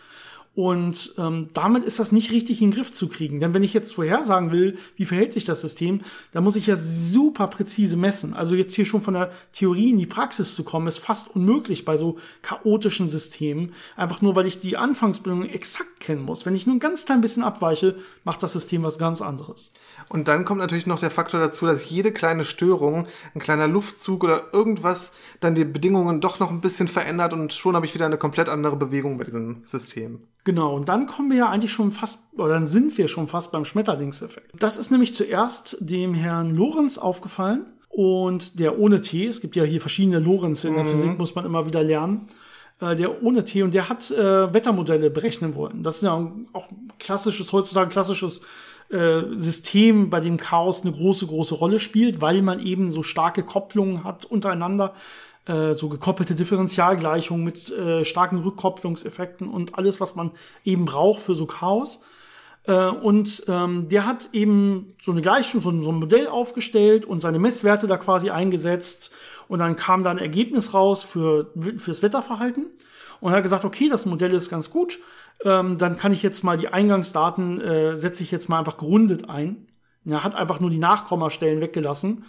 [0.56, 3.40] Und ähm, damit ist das nicht richtig in den Griff zu kriegen.
[3.40, 6.76] Denn wenn ich jetzt vorhersagen will, wie verhält sich das System, dann muss ich ja
[6.76, 8.34] super präzise messen.
[8.34, 11.86] Also jetzt hier schon von der Theorie in die Praxis zu kommen, ist fast unmöglich
[11.86, 13.74] bei so chaotischen Systemen.
[13.96, 16.46] Einfach nur, weil ich die Anfangsbedingungen exakt kennen muss.
[16.46, 19.72] Wenn ich nur ein ganz klein bisschen abweiche, macht das System was ganz anderes.
[20.10, 24.24] Und dann kommt natürlich noch der Faktor dazu, dass jede kleine Störung, ein kleiner Luftzug
[24.24, 28.06] oder irgendwas dann die Bedingungen doch noch ein bisschen verändert und schon habe ich wieder
[28.06, 30.24] eine komplett andere Bewegung bei diesem System.
[30.50, 33.52] Genau, und dann kommen wir ja eigentlich schon fast, oder dann sind wir schon fast
[33.52, 34.50] beim Schmetterlingseffekt.
[34.60, 39.64] Das ist nämlich zuerst dem Herrn Lorenz aufgefallen und der ohne T, es gibt ja
[39.64, 40.88] hier verschiedene Lorenz in der mhm.
[40.90, 42.26] Physik, muss man immer wieder lernen,
[42.82, 45.84] äh, der ohne T und der hat äh, Wettermodelle berechnen wollen.
[45.84, 46.16] Das ist ja
[46.54, 48.42] auch klassisches, heutzutage klassisches
[48.90, 53.44] äh, System, bei dem Chaos eine große, große Rolle spielt, weil man eben so starke
[53.44, 54.96] Kopplungen hat untereinander
[55.50, 60.32] äh, so gekoppelte Differentialgleichungen mit äh, starken Rückkopplungseffekten und alles, was man
[60.64, 62.04] eben braucht für so Chaos.
[62.68, 67.20] Äh, und ähm, der hat eben so eine Gleichung, so, so ein Modell aufgestellt und
[67.22, 69.12] seine Messwerte da quasi eingesetzt.
[69.48, 72.68] Und dann kam da ein Ergebnis raus für, fürs Wetterverhalten.
[73.20, 75.00] Und er hat gesagt, okay, das Modell ist ganz gut.
[75.44, 79.30] Ähm, dann kann ich jetzt mal die Eingangsdaten, äh, setze ich jetzt mal einfach gerundet
[79.30, 79.68] ein.
[80.06, 82.24] Er hat einfach nur die Nachkommastellen weggelassen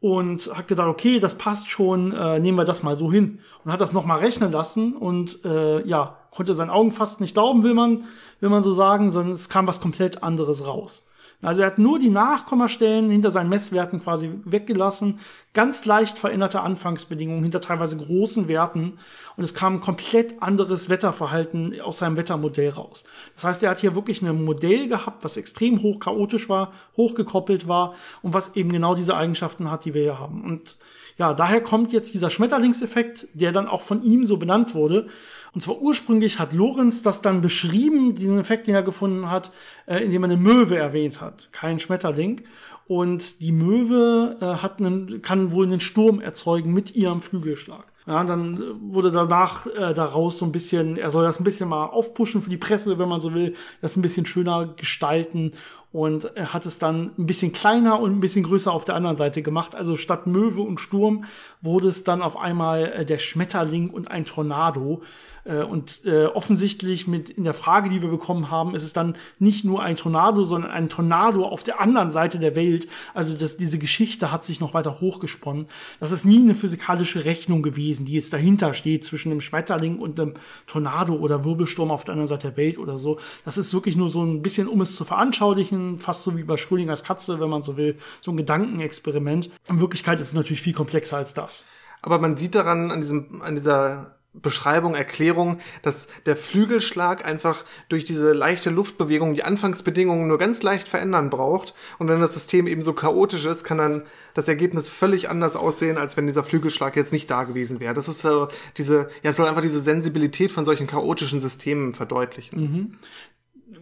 [0.00, 3.40] und hat gedacht, okay, das passt schon, äh, nehmen wir das mal so hin.
[3.64, 7.62] Und hat das nochmal rechnen lassen und äh, ja, konnte seinen Augen fast nicht glauben,
[7.62, 8.04] will man,
[8.40, 11.06] will man so sagen, sondern es kam was komplett anderes raus.
[11.42, 15.18] Also er hat nur die Nachkommastellen hinter seinen Messwerten quasi weggelassen,
[15.52, 18.98] ganz leicht veränderte Anfangsbedingungen hinter teilweise großen Werten
[19.36, 23.04] und es kam ein komplett anderes Wetterverhalten aus seinem Wettermodell raus.
[23.34, 27.68] Das heißt, er hat hier wirklich ein Modell gehabt, was extrem hoch chaotisch war, hochgekoppelt
[27.68, 30.44] war und was eben genau diese Eigenschaften hat, die wir hier haben.
[30.44, 30.78] Und
[31.16, 35.06] ja, daher kommt jetzt dieser Schmetterlingseffekt, der dann auch von ihm so benannt wurde.
[35.52, 39.52] Und zwar ursprünglich hat Lorenz das dann beschrieben, diesen Effekt, den er gefunden hat,
[39.86, 42.42] äh, indem er eine Möwe erwähnt hat, kein Schmetterling.
[42.86, 47.92] Und die Möwe äh, hat einen, kann wohl einen Sturm erzeugen mit ihrem Flügelschlag.
[48.06, 51.86] Ja, dann wurde danach äh, daraus so ein bisschen, er soll das ein bisschen mal
[51.86, 55.52] aufpushen für die Presse, wenn man so will, das ein bisschen schöner gestalten
[55.94, 59.42] und hat es dann ein bisschen kleiner und ein bisschen größer auf der anderen Seite
[59.42, 59.76] gemacht.
[59.76, 61.24] Also statt Möwe und Sturm
[61.62, 65.02] wurde es dann auf einmal äh, der Schmetterling und ein Tornado.
[65.44, 69.16] Äh, und äh, offensichtlich mit in der Frage, die wir bekommen haben, ist es dann
[69.38, 72.88] nicht nur ein Tornado, sondern ein Tornado auf der anderen Seite der Welt.
[73.14, 75.66] Also das, diese Geschichte hat sich noch weiter hochgesponnen.
[76.00, 80.18] Das ist nie eine physikalische Rechnung gewesen, die jetzt dahinter steht zwischen dem Schmetterling und
[80.18, 80.34] dem
[80.66, 83.20] Tornado oder Wirbelsturm auf der anderen Seite der Welt oder so.
[83.44, 86.56] Das ist wirklich nur so ein bisschen, um es zu veranschaulichen fast so wie bei
[86.56, 89.50] Schrödingers Katze, wenn man so will, so ein Gedankenexperiment.
[89.68, 91.66] In Wirklichkeit ist es natürlich viel komplexer als das.
[92.02, 98.04] Aber man sieht daran, an diesem, an dieser Beschreibung, Erklärung, dass der Flügelschlag einfach durch
[98.04, 101.72] diese leichte Luftbewegung die Anfangsbedingungen nur ganz leicht verändern braucht.
[101.98, 104.02] Und wenn das System eben so chaotisch ist, kann dann
[104.34, 107.94] das Ergebnis völlig anders aussehen, als wenn dieser Flügelschlag jetzt nicht da gewesen wäre.
[107.94, 112.60] Das ist äh, diese, ja, es soll einfach diese Sensibilität von solchen chaotischen Systemen verdeutlichen.
[112.60, 112.98] Mhm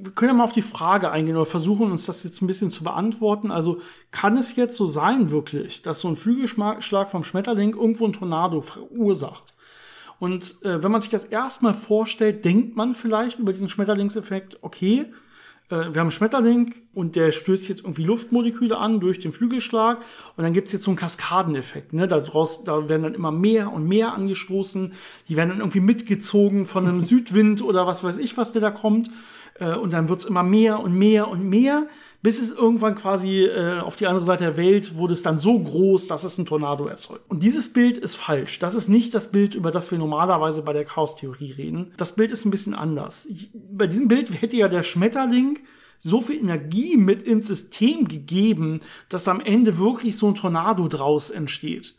[0.04, 2.70] wir können ja mal auf die Frage eingehen oder versuchen uns das jetzt ein bisschen
[2.70, 3.50] zu beantworten.
[3.50, 8.12] Also kann es jetzt so sein wirklich, dass so ein Flügelschlag vom Schmetterling irgendwo ein
[8.12, 9.54] Tornado verursacht?
[10.18, 15.06] Und äh, wenn man sich das erstmal vorstellt, denkt man vielleicht über diesen Schmetterlingseffekt, okay,
[15.68, 19.98] äh, wir haben einen Schmetterling und der stößt jetzt irgendwie Luftmoleküle an durch den Flügelschlag
[20.36, 21.92] und dann gibt's jetzt so einen Kaskadeneffekt.
[21.94, 22.06] Ne?
[22.06, 24.92] Da, draus, da werden dann immer mehr und mehr angestoßen,
[25.28, 28.70] die werden dann irgendwie mitgezogen von einem Südwind oder was weiß ich, was der da
[28.70, 29.10] kommt.
[29.58, 31.86] Äh, und dann wird's immer mehr und mehr und mehr,
[32.22, 35.58] bis es irgendwann quasi äh, auf die andere Seite der Welt wurde es dann so
[35.58, 37.28] groß, dass es ein Tornado erzeugt.
[37.28, 38.58] Und dieses Bild ist falsch.
[38.58, 41.92] Das ist nicht das Bild, über das wir normalerweise bei der Chaos-Theorie reden.
[41.96, 43.26] Das Bild ist ein bisschen anders.
[43.26, 45.58] Ich, bei diesem Bild hätte ja der Schmetterling
[45.98, 51.30] so viel Energie mit ins System gegeben, dass am Ende wirklich so ein Tornado draus
[51.30, 51.96] entsteht.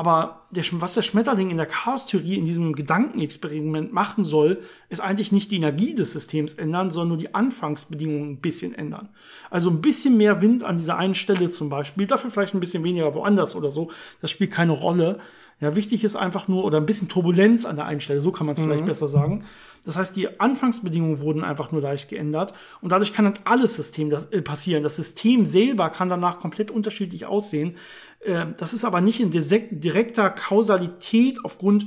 [0.00, 5.30] Aber der, was der Schmetterling in der Chaos-Theorie in diesem Gedankenexperiment machen soll, ist eigentlich
[5.30, 9.10] nicht die Energie des Systems ändern, sondern nur die Anfangsbedingungen ein bisschen ändern.
[9.50, 12.82] Also ein bisschen mehr Wind an dieser einen Stelle zum Beispiel, dafür vielleicht ein bisschen
[12.82, 13.90] weniger woanders oder so.
[14.22, 15.18] Das spielt keine Rolle.
[15.60, 18.46] Ja, wichtig ist einfach nur, oder ein bisschen Turbulenz an der einen Stelle, so kann
[18.46, 18.64] man es mhm.
[18.64, 19.44] vielleicht besser sagen.
[19.84, 24.10] Das heißt, die Anfangsbedingungen wurden einfach nur leicht geändert und dadurch kann dann alles System
[24.10, 24.82] das, äh, passieren.
[24.82, 27.76] Das System selber kann danach komplett unterschiedlich aussehen.
[28.20, 31.86] Äh, das ist aber nicht in direkter Kausalität aufgrund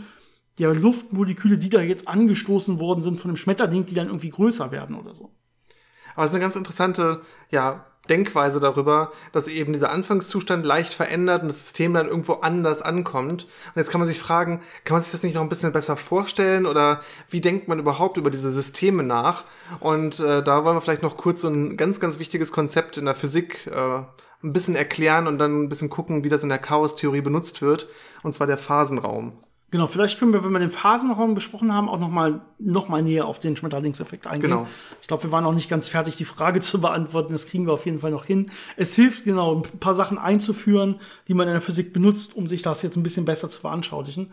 [0.60, 4.72] der Luftmoleküle, die da jetzt angestoßen worden sind von dem Schmetterling, die dann irgendwie größer
[4.72, 5.32] werden oder so.
[6.16, 11.42] Aber es ist eine ganz interessante, ja, Denkweise darüber, dass eben dieser Anfangszustand leicht verändert
[11.42, 13.44] und das System dann irgendwo anders ankommt.
[13.44, 15.96] Und jetzt kann man sich fragen, kann man sich das nicht noch ein bisschen besser
[15.96, 19.46] vorstellen oder wie denkt man überhaupt über diese Systeme nach?
[19.80, 23.06] Und äh, da wollen wir vielleicht noch kurz so ein ganz, ganz wichtiges Konzept in
[23.06, 24.04] der Physik äh,
[24.44, 27.88] ein bisschen erklären und dann ein bisschen gucken, wie das in der Chaos-Theorie benutzt wird,
[28.24, 29.40] und zwar der Phasenraum.
[29.74, 33.02] Genau, vielleicht können wir, wenn wir den Phasenraum besprochen haben, auch noch mal, noch mal
[33.02, 34.52] näher auf den Schmetterlingseffekt eingehen.
[34.52, 34.68] Genau.
[35.02, 37.34] Ich glaube, wir waren auch nicht ganz fertig, die Frage zu beantworten.
[37.34, 38.52] Das kriegen wir auf jeden Fall noch hin.
[38.78, 42.62] Es hilft, genau, ein paar Sachen einzuführen, die man in der Physik benutzt, um sich
[42.62, 44.30] das jetzt ein bisschen besser zu veranschaulichen.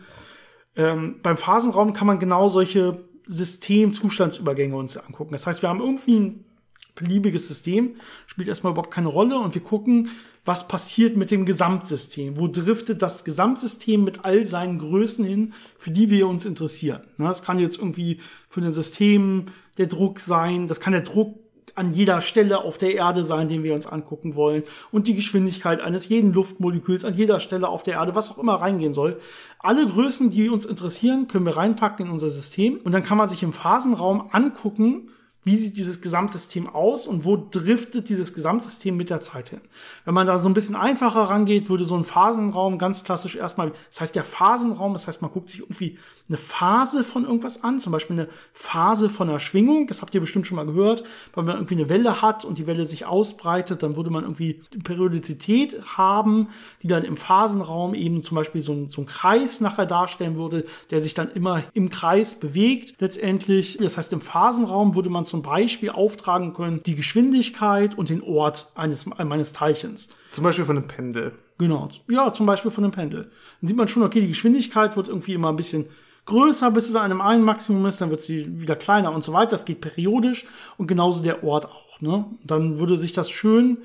[0.75, 5.31] Ähm, beim Phasenraum kann man genau solche System-Zustandsübergänge uns angucken.
[5.31, 6.45] Das heißt, wir haben irgendwie ein
[6.93, 7.95] beliebiges System,
[8.27, 10.09] spielt erstmal überhaupt keine Rolle und wir gucken,
[10.43, 12.37] was passiert mit dem Gesamtsystem?
[12.37, 17.01] Wo driftet das Gesamtsystem mit all seinen Größen hin, für die wir uns interessieren?
[17.17, 19.45] Das kann jetzt irgendwie für ein System
[19.77, 21.39] der Druck sein, das kann der Druck
[21.75, 25.79] an jeder Stelle auf der Erde sein, den wir uns angucken wollen und die Geschwindigkeit
[25.79, 29.19] eines jeden Luftmoleküls an jeder Stelle auf der Erde, was auch immer reingehen soll.
[29.59, 33.29] Alle Größen, die uns interessieren, können wir reinpacken in unser System und dann kann man
[33.29, 35.09] sich im Phasenraum angucken,
[35.43, 39.61] wie sieht dieses Gesamtsystem aus und wo driftet dieses Gesamtsystem mit der Zeit hin.
[40.05, 43.71] Wenn man da so ein bisschen einfacher rangeht, würde so ein Phasenraum ganz klassisch erstmal,
[43.89, 47.79] das heißt der Phasenraum, das heißt man guckt sich irgendwie eine Phase von irgendwas an,
[47.79, 51.03] zum Beispiel eine Phase von einer Schwingung, das habt ihr bestimmt schon mal gehört,
[51.33, 54.61] weil man irgendwie eine Welle hat und die Welle sich ausbreitet, dann würde man irgendwie
[54.83, 56.49] Periodizität haben,
[56.81, 60.65] die dann im Phasenraum eben zum Beispiel so, ein, so einen Kreis nachher darstellen würde,
[60.89, 63.77] der sich dann immer im Kreis bewegt letztendlich.
[63.77, 68.71] Das heißt, im Phasenraum würde man zum Beispiel auftragen können, die Geschwindigkeit und den Ort
[68.75, 70.09] eines, meines Teilchens.
[70.31, 71.33] Zum Beispiel von einem Pendel.
[71.61, 73.29] Genau, ja, zum Beispiel von einem Pendel.
[73.61, 75.85] Dann sieht man schon, okay, die Geschwindigkeit wird irgendwie immer ein bisschen
[76.25, 79.31] größer, bis es an einem einen Maximum ist, dann wird sie wieder kleiner und so
[79.31, 79.51] weiter.
[79.51, 80.47] Das geht periodisch
[80.77, 82.01] und genauso der Ort auch.
[82.01, 82.25] Ne?
[82.43, 83.77] Dann würde sich das schön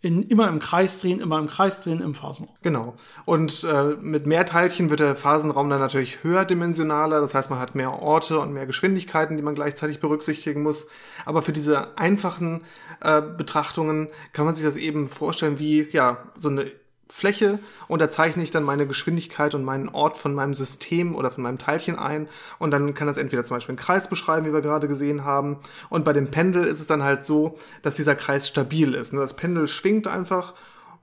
[0.00, 2.54] in, immer im Kreis drehen, immer im Kreis drehen im Phasenraum.
[2.62, 2.94] Genau.
[3.24, 7.20] Und äh, mit mehr Teilchen wird der Phasenraum dann natürlich höherdimensionaler.
[7.20, 10.86] Das heißt, man hat mehr Orte und mehr Geschwindigkeiten, die man gleichzeitig berücksichtigen muss.
[11.24, 12.60] Aber für diese einfachen
[13.00, 16.66] äh, Betrachtungen kann man sich das eben vorstellen wie ja so eine
[17.08, 21.30] Fläche und da zeichne ich dann meine Geschwindigkeit und meinen Ort von meinem System oder
[21.30, 24.52] von meinem Teilchen ein und dann kann das entweder zum Beispiel einen Kreis beschreiben, wie
[24.52, 25.58] wir gerade gesehen haben
[25.90, 29.12] und bei dem Pendel ist es dann halt so, dass dieser Kreis stabil ist.
[29.12, 29.20] Ne?
[29.20, 30.54] Das Pendel schwingt einfach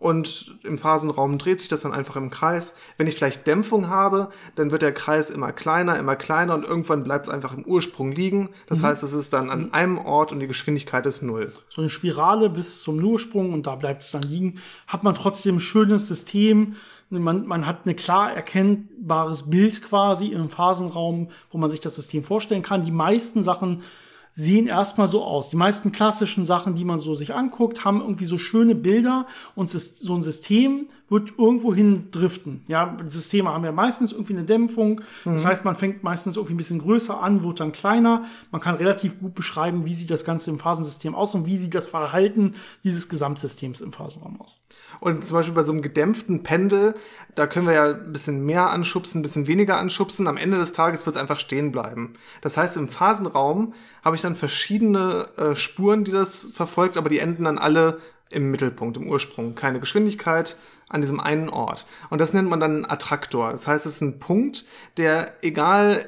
[0.02, 2.74] und im Phasenraum dreht sich das dann einfach im Kreis.
[2.98, 7.04] Wenn ich vielleicht Dämpfung habe, dann wird der Kreis immer kleiner, immer kleiner und irgendwann
[7.04, 8.50] bleibt es einfach im Ursprung liegen.
[8.66, 8.88] Das mhm.
[8.88, 11.54] heißt, es ist dann an einem Ort und die Geschwindigkeit ist null.
[11.70, 14.60] So eine Spirale bis zum Ursprung und da bleibt es dann liegen.
[14.88, 16.78] Hat man trotzdem ein schönes System.
[17.12, 22.24] Man, man hat ein klar erkennbares Bild quasi im Phasenraum, wo man sich das System
[22.24, 22.82] vorstellen kann.
[22.82, 23.84] Die meisten Sachen
[24.32, 25.50] sehen erstmal so aus.
[25.50, 29.70] Die meisten klassischen Sachen, die man so sich anguckt, haben irgendwie so schöne Bilder und
[29.70, 32.64] so ein System wird irgendwo hin driften.
[32.68, 35.02] Ja, Systeme haben ja meistens irgendwie eine Dämpfung.
[35.26, 35.34] Mhm.
[35.34, 38.24] Das heißt, man fängt meistens irgendwie ein bisschen größer an, wird dann kleiner.
[38.52, 41.76] Man kann relativ gut beschreiben, wie sieht das Ganze im Phasensystem aus und wie sieht
[41.76, 44.60] das Verhalten dieses Gesamtsystems im Phasenraum aus.
[45.02, 46.96] Und zum Beispiel bei so einem gedämpften Pendel,
[47.36, 50.28] da können wir ja ein bisschen mehr anschubsen, ein bisschen weniger anschubsen.
[50.28, 52.14] Am Ende des Tages wird es einfach stehen bleiben.
[52.42, 57.20] Das heißt, im Phasenraum habe ich dann verschiedene äh, Spuren, die das verfolgt, aber die
[57.20, 59.56] enden dann alle im Mittelpunkt, im Ursprung.
[59.56, 60.56] Keine Geschwindigkeit
[60.90, 61.86] an diesem einen Ort.
[62.10, 63.52] Und das nennt man dann Attraktor.
[63.52, 64.66] Das heißt, es ist ein Punkt,
[64.98, 66.06] der egal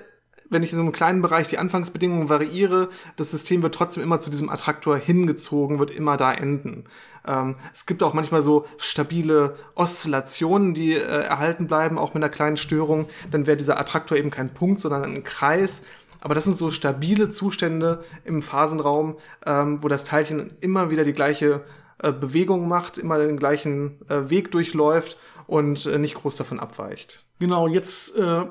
[0.54, 4.19] wenn ich in so einem kleinen Bereich die Anfangsbedingungen variiere, das System wird trotzdem immer
[4.19, 6.86] zu diesem Attraktor hingezogen, wird immer da enden.
[7.28, 12.30] Ähm, es gibt auch manchmal so stabile Oszillationen, die äh, erhalten bleiben, auch mit einer
[12.30, 13.08] kleinen Störung.
[13.32, 15.84] Dann wäre dieser Attraktor eben kein Punkt, sondern ein Kreis.
[16.24, 21.12] Aber das sind so stabile Zustände im Phasenraum, ähm, wo das Teilchen immer wieder die
[21.12, 21.66] gleiche
[21.98, 27.26] äh, Bewegung macht, immer den gleichen äh, Weg durchläuft und äh, nicht groß davon abweicht.
[27.40, 28.46] Genau, jetzt äh,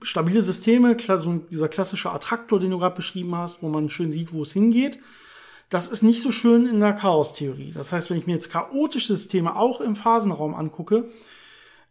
[0.00, 4.32] stabile Systeme, so dieser klassische Attraktor, den du gerade beschrieben hast, wo man schön sieht,
[4.32, 4.98] wo es hingeht.
[5.68, 7.72] Das ist nicht so schön in der Chaostheorie.
[7.72, 11.10] Das heißt, wenn ich mir jetzt chaotische Systeme auch im Phasenraum angucke,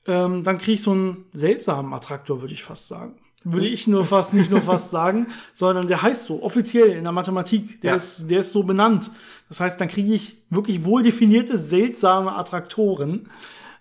[0.08, 3.20] ähm, dann kriege ich so einen seltsamen Attraktor, würde ich fast sagen
[3.54, 7.12] würde ich nur fast nicht nur fast sagen, sondern der heißt so offiziell in der
[7.12, 7.82] Mathematik.
[7.82, 7.96] Der ja.
[7.96, 9.12] ist der ist so benannt.
[9.50, 13.30] Das heißt, dann kriege ich wirklich wohl definierte seltsame Attraktoren.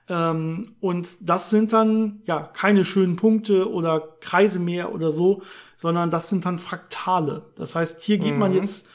[0.09, 5.43] Ähm, und das sind dann ja keine schönen Punkte oder Kreise mehr oder so,
[5.77, 7.43] sondern das sind dann Fraktale.
[7.57, 8.39] Das heißt, hier geht mhm.
[8.39, 8.89] man jetzt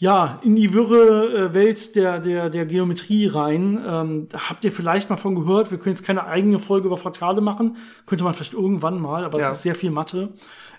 [0.00, 3.82] ja, in die wirre äh, Welt der, der, der Geometrie rein.
[3.84, 5.72] Ähm, habt ihr vielleicht mal von gehört.
[5.72, 7.76] Wir können jetzt keine eigene Folge über Fraktale machen.
[8.06, 9.48] Könnte man vielleicht irgendwann mal, aber ja.
[9.48, 10.32] es ist sehr viel Mathe.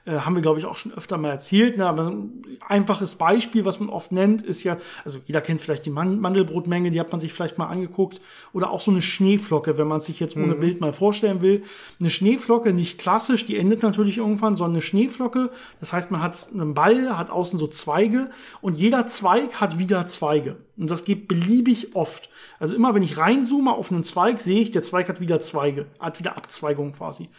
[0.06, 1.78] Äh, haben wir, glaube ich, auch schon öfter mal erzählt.
[1.78, 1.86] Ne?
[1.86, 5.86] Aber so ein einfaches Beispiel, was man oft nennt, ist ja, also jeder kennt vielleicht
[5.86, 8.22] die Man Mandelbrotmenge, die hat man sich vielleicht mal angeguckt.
[8.54, 10.60] Oder auch so eine Schneeflocke, wenn man sich jetzt ohne mhm.
[10.62, 11.64] Bild mal vorstellen will.
[12.00, 15.52] Eine Schneeflocke, nicht klassisch, die endet natürlich irgendwann, sondern eine Schneeflocke.
[15.80, 18.30] Das heißt, man hat einen Ball, hat außen so Zweige
[18.62, 20.58] und jeder Zweig hat wieder Zweige.
[20.78, 22.30] Und das geht beliebig oft.
[22.60, 25.88] Also immer, wenn ich reinzoome auf einen Zweig, sehe ich, der Zweig hat wieder Zweige,
[26.00, 27.30] hat wieder Abzweigung quasi.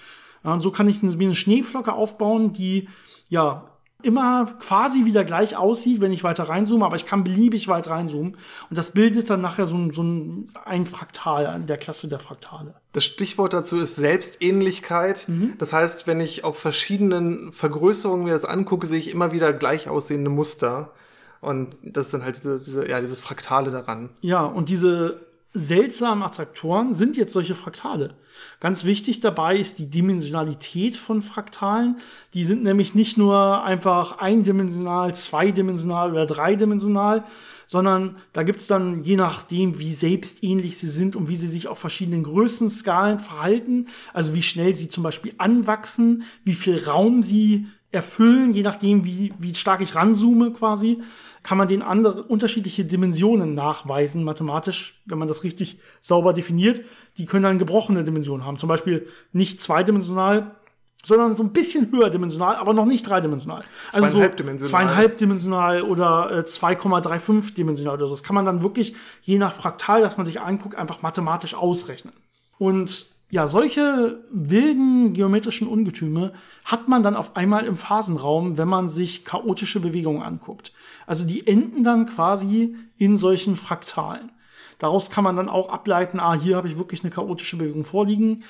[0.43, 2.89] Und so kann ich mir eine Schneeflocke aufbauen, die
[3.29, 3.71] ja
[4.03, 8.37] immer quasi wieder gleich aussieht, wenn ich weiter reinzoome, aber ich kann beliebig weit reinzoomen.
[8.69, 12.75] Und das bildet dann nachher so ein, so ein, ein Fraktal der Klasse der Fraktale.
[12.93, 15.29] Das Stichwort dazu ist Selbstähnlichkeit.
[15.29, 15.55] Mhm.
[15.59, 19.89] Das heißt, wenn ich auf verschiedenen Vergrößerungen mir das angucke, sehe ich immer wieder gleich
[19.89, 20.93] aussehende Muster.
[21.41, 24.11] Und das ist dann halt diese, diese, ja, dieses Fraktale daran.
[24.21, 25.21] Ja, und diese
[25.53, 28.15] seltsamen Attraktoren sind jetzt solche Fraktale.
[28.61, 31.97] Ganz wichtig dabei ist die Dimensionalität von Fraktalen.
[32.35, 37.25] Die sind nämlich nicht nur einfach eindimensional, zweidimensional oder dreidimensional,
[37.67, 41.79] sondern da gibt's dann, je nachdem, wie selbstähnlich sie sind und wie sie sich auf
[41.79, 48.53] verschiedenen Größenskalen verhalten, also wie schnell sie zum Beispiel anwachsen, wie viel Raum sie erfüllen,
[48.53, 51.03] je nachdem, wie, wie stark ich ranzoome quasi,
[51.43, 56.83] kann man den andere unterschiedliche Dimensionen nachweisen, mathematisch, wenn man das richtig sauber definiert.
[57.17, 58.59] Die können dann gebrochene Dimensionen haben.
[58.59, 60.55] Zum Beispiel nicht zweidimensional,
[61.03, 63.65] sondern so ein bisschen höherdimensional, aber noch nicht dreidimensional.
[63.93, 68.13] Also so zweieinhalbdimensional oder äh, 2,35 dimensional oder so.
[68.13, 72.13] Das kann man dann wirklich je nach Fraktal, das man sich anguckt, einfach mathematisch ausrechnen.
[72.59, 76.33] Und ja, solche wilden geometrischen Ungetüme
[76.65, 80.73] hat man dann auf einmal im Phasenraum, wenn man sich chaotische Bewegungen anguckt.
[81.07, 84.33] Also die enden dann quasi in solchen Fraktalen.
[84.79, 88.43] Daraus kann man dann auch ableiten, ah, hier habe ich wirklich eine chaotische Bewegung vorliegen.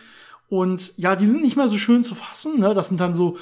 [0.48, 2.58] Und ja, die sind nicht mehr so schön zu fassen.
[2.58, 2.72] Ne?
[2.72, 3.36] Das sind dann so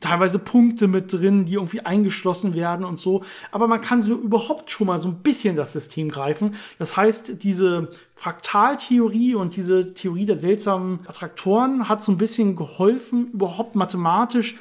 [0.00, 3.22] teilweise Punkte mit drin, die irgendwie eingeschlossen werden und so.
[3.50, 6.54] Aber man kann so überhaupt schon mal so ein bisschen das System greifen.
[6.78, 13.30] Das heißt, diese Fraktaltheorie und diese Theorie der seltsamen Attraktoren hat so ein bisschen geholfen,
[13.32, 14.56] überhaupt mathematisch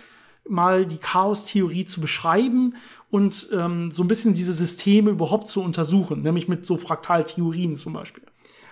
[0.47, 2.75] mal die Chaos-Theorie zu beschreiben
[3.11, 7.93] und ähm, so ein bisschen diese Systeme überhaupt zu untersuchen, nämlich mit so Fraktaltheorien zum
[7.93, 8.23] Beispiel.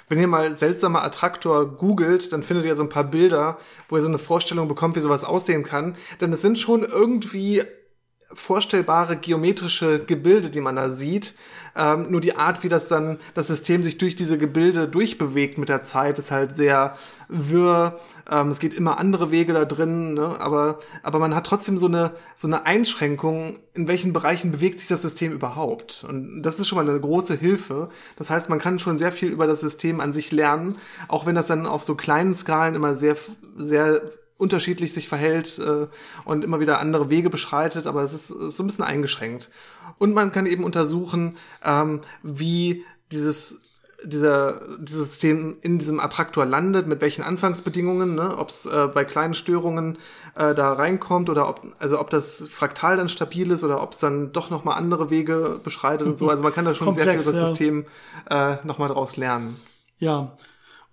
[0.10, 3.58] Wenn ihr mal seltsamer Attraktor googelt, dann findet ihr so ein paar Bilder,
[3.89, 5.95] wo ihr so eine Vorstellung bekommt, wie sowas aussehen kann.
[6.22, 7.64] Denn es sind schon irgendwie
[8.34, 11.36] vorstellbare geometrische Gebilde, die man da sieht.
[11.78, 15.70] Ähm, nur die Art, wie das dann das System sich durch diese Gebilde durchbewegt mit
[15.70, 16.96] der Zeit, ist halt sehr
[17.30, 18.00] wirr.
[18.30, 20.36] Ähm, es geht immer andere Wege da drin, ne?
[20.40, 24.88] aber, aber man hat trotzdem so eine, so eine Einschränkung, in welchen Bereichen bewegt sich
[24.88, 26.04] das System überhaupt.
[26.10, 27.90] Und das ist schon mal eine große Hilfe.
[28.16, 31.36] Das heißt, man kann schon sehr viel über das System an sich lernen, auch wenn
[31.36, 33.16] das dann auf so kleinen Skalen immer sehr,
[33.56, 34.02] sehr
[34.38, 35.88] unterschiedlich sich verhält äh,
[36.26, 39.50] und immer wieder andere Wege beschreitet, aber es ist so ein bisschen eingeschränkt.
[39.98, 43.62] Und man kann eben untersuchen, ähm, wie dieses
[44.04, 48.38] dieser, dieses System in diesem Attraktor landet, mit welchen Anfangsbedingungen, ne?
[48.38, 49.98] ob es äh, bei kleinen Störungen
[50.36, 54.00] äh, da reinkommt oder ob, also ob das Fraktal dann stabil ist oder ob es
[54.00, 56.28] dann doch nochmal andere Wege beschreitet und so.
[56.38, 57.48] Also man kann da schon Komplex, sehr viel über das ja.
[57.48, 57.86] System
[58.30, 59.60] äh, nochmal draus lernen.
[59.98, 60.34] Ja,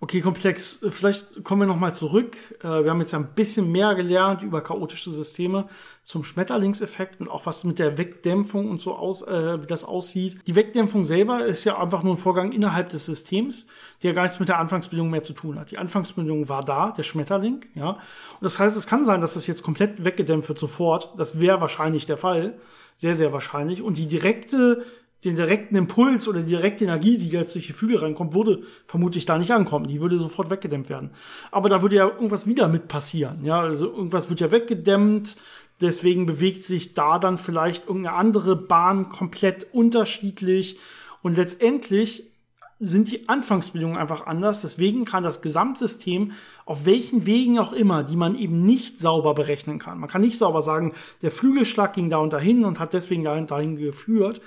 [0.01, 0.85] Okay, komplex.
[0.89, 2.35] Vielleicht kommen wir nochmal zurück.
[2.59, 5.69] Äh, wir haben jetzt ein bisschen mehr gelernt über chaotische Systeme
[6.03, 10.39] zum Schmetterlingseffekt und auch was mit der Wegdämpfung und so aus, äh, wie das aussieht.
[10.47, 13.67] Die Wegdämpfung selber ist ja einfach nur ein Vorgang innerhalb des Systems,
[14.03, 15.71] der gar nichts mit der Anfangsbedingung mehr zu tun hat.
[15.71, 17.91] Die Anfangsbedingung war da, der Schmetterling, ja.
[17.91, 21.13] Und das heißt, es kann sein, dass das jetzt komplett weggedämpft wird sofort.
[21.17, 22.59] Das wäre wahrscheinlich der Fall.
[22.97, 23.81] Sehr, sehr wahrscheinlich.
[23.81, 24.83] Und die direkte
[25.23, 29.25] den direkten Impuls oder die direkte Energie, die jetzt durch die Flügel reinkommt, würde vermutlich
[29.25, 29.87] da nicht ankommen.
[29.87, 31.11] Die würde sofort weggedämmt werden.
[31.51, 33.43] Aber da würde ja irgendwas wieder mit passieren.
[33.43, 35.35] Ja, also irgendwas wird ja weggedämmt.
[35.81, 40.77] Deswegen bewegt sich da dann vielleicht irgendeine andere Bahn komplett unterschiedlich.
[41.21, 42.31] Und letztendlich
[42.79, 44.61] sind die Anfangsbedingungen einfach anders.
[44.61, 46.33] Deswegen kann das Gesamtsystem
[46.65, 49.99] auf welchen Wegen auch immer, die man eben nicht sauber berechnen kann.
[49.99, 53.75] Man kann nicht sauber sagen, der Flügelschlag ging da und dahin und hat deswegen dahin
[53.75, 54.41] geführt,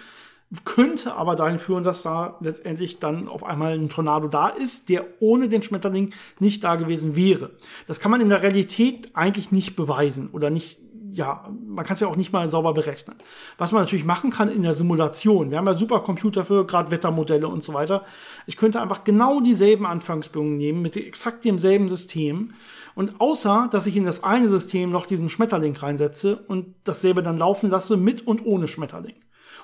[0.64, 5.04] könnte aber dahin führen, dass da letztendlich dann auf einmal ein Tornado da ist, der
[5.20, 7.50] ohne den Schmetterling nicht da gewesen wäre.
[7.86, 10.80] Das kann man in der Realität eigentlich nicht beweisen oder nicht,
[11.12, 13.16] ja, man kann es ja auch nicht mal sauber berechnen.
[13.58, 17.48] Was man natürlich machen kann in der Simulation, wir haben ja Supercomputer für gerade Wettermodelle
[17.48, 18.04] und so weiter.
[18.46, 22.52] Ich könnte einfach genau dieselben Anfangsbedingungen nehmen mit exakt demselben System
[22.94, 27.36] und außer, dass ich in das eine System noch diesen Schmetterling reinsetze und dasselbe dann
[27.36, 29.14] laufen lasse mit und ohne Schmetterling.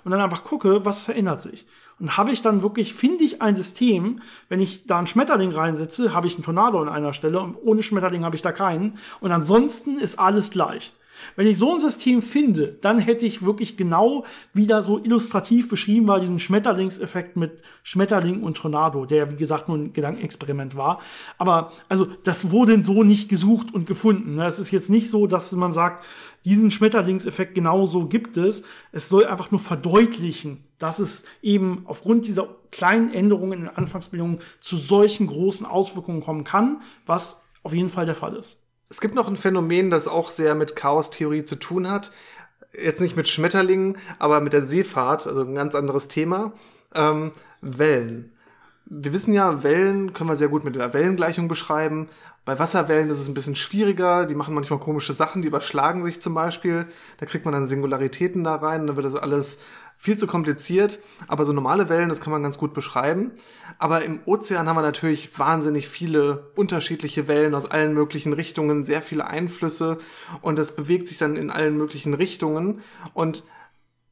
[0.05, 1.67] Und dann einfach gucke, was verändert sich.
[2.01, 6.13] Und habe ich dann wirklich, finde ich ein System, wenn ich da einen Schmetterling reinsetze,
[6.13, 8.99] habe ich einen Tornado an einer Stelle und ohne Schmetterling habe ich da keinen.
[9.21, 10.93] Und ansonsten ist alles gleich.
[11.37, 16.07] Wenn ich so ein System finde, dann hätte ich wirklich genau wieder so illustrativ beschrieben
[16.07, 21.01] war, diesen Schmetterlingseffekt mit Schmetterling und Tornado, der wie gesagt nur ein Gedankenexperiment war.
[21.39, 24.39] Aber also das wurde so nicht gesucht und gefunden.
[24.41, 26.05] Es ist jetzt nicht so, dass man sagt,
[26.45, 28.65] diesen Schmetterlingseffekt genauso gibt es.
[28.93, 34.41] Es soll einfach nur verdeutlichen, dass es eben aufgrund dieser kleinen Änderungen in den Anfangsbedingungen
[34.61, 38.63] zu solchen großen Auswirkungen kommen kann, was auf jeden Fall der Fall ist.
[38.91, 42.13] Es gibt noch ein Phänomen, das auch sehr mit Chaos-Theorie zu tun hat.
[42.73, 46.53] Jetzt nicht mit Schmetterlingen, aber mit der Seefahrt, also ein ganz anderes Thema.
[46.95, 48.33] Ähm, Wellen.
[48.87, 52.09] Wir wissen ja, Wellen können wir sehr gut mit der Wellengleichung beschreiben.
[52.45, 54.27] Bei Wasserwellen ist es ein bisschen schwieriger.
[54.27, 56.87] Die machen manchmal komische Sachen, die überschlagen sich zum Beispiel.
[57.17, 58.87] Da kriegt man dann Singularitäten da rein.
[58.87, 59.59] Dann wird das alles
[59.97, 60.99] viel zu kompliziert.
[61.27, 63.33] Aber so normale Wellen, das kann man ganz gut beschreiben.
[63.79, 69.01] Aber im Ozean haben wir natürlich wahnsinnig viele unterschiedliche Wellen aus allen möglichen Richtungen, sehr
[69.01, 69.99] viele Einflüsse.
[70.43, 72.83] Und das bewegt sich dann in allen möglichen Richtungen.
[73.15, 73.45] Und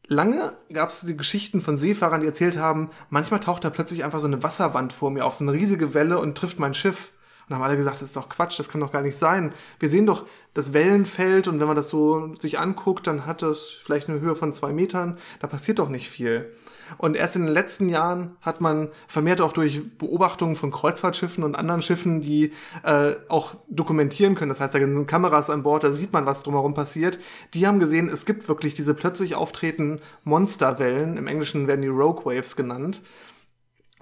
[0.06, 4.20] lange gab es die Geschichten von Seefahrern, die erzählt haben, manchmal taucht da plötzlich einfach
[4.20, 7.12] so eine Wasserwand vor mir auf, so eine riesige Welle und trifft mein Schiff.
[7.52, 9.52] Und haben alle gesagt, das ist doch Quatsch, das kann doch gar nicht sein.
[9.78, 10.24] Wir sehen doch
[10.54, 14.34] das Wellenfeld und wenn man das so sich anguckt, dann hat das vielleicht eine Höhe
[14.36, 15.18] von zwei Metern.
[15.40, 16.50] Da passiert doch nicht viel.
[16.96, 21.54] Und erst in den letzten Jahren hat man vermehrt auch durch Beobachtungen von Kreuzfahrtschiffen und
[21.54, 22.52] anderen Schiffen, die
[22.84, 24.48] äh, auch dokumentieren können.
[24.48, 27.18] Das heißt, da sind Kameras an Bord, da sieht man, was drumherum passiert.
[27.52, 31.18] Die haben gesehen, es gibt wirklich diese plötzlich auftretenden Monsterwellen.
[31.18, 33.02] Im Englischen werden die Rogue Waves genannt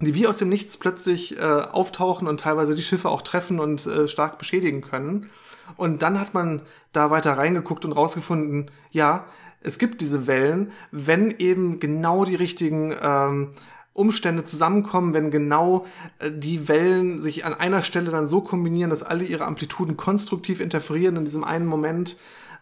[0.07, 3.87] die wie aus dem Nichts plötzlich äh, auftauchen und teilweise die Schiffe auch treffen und
[3.87, 5.31] äh, stark beschädigen können.
[5.77, 9.27] Und dann hat man da weiter reingeguckt und rausgefunden, ja,
[9.63, 13.51] es gibt diese Wellen, wenn eben genau die richtigen ähm,
[13.93, 15.87] Umstände zusammenkommen, wenn genau
[16.19, 20.61] äh, die Wellen sich an einer Stelle dann so kombinieren, dass alle ihre Amplituden konstruktiv
[20.61, 22.17] interferieren in diesem einen Moment,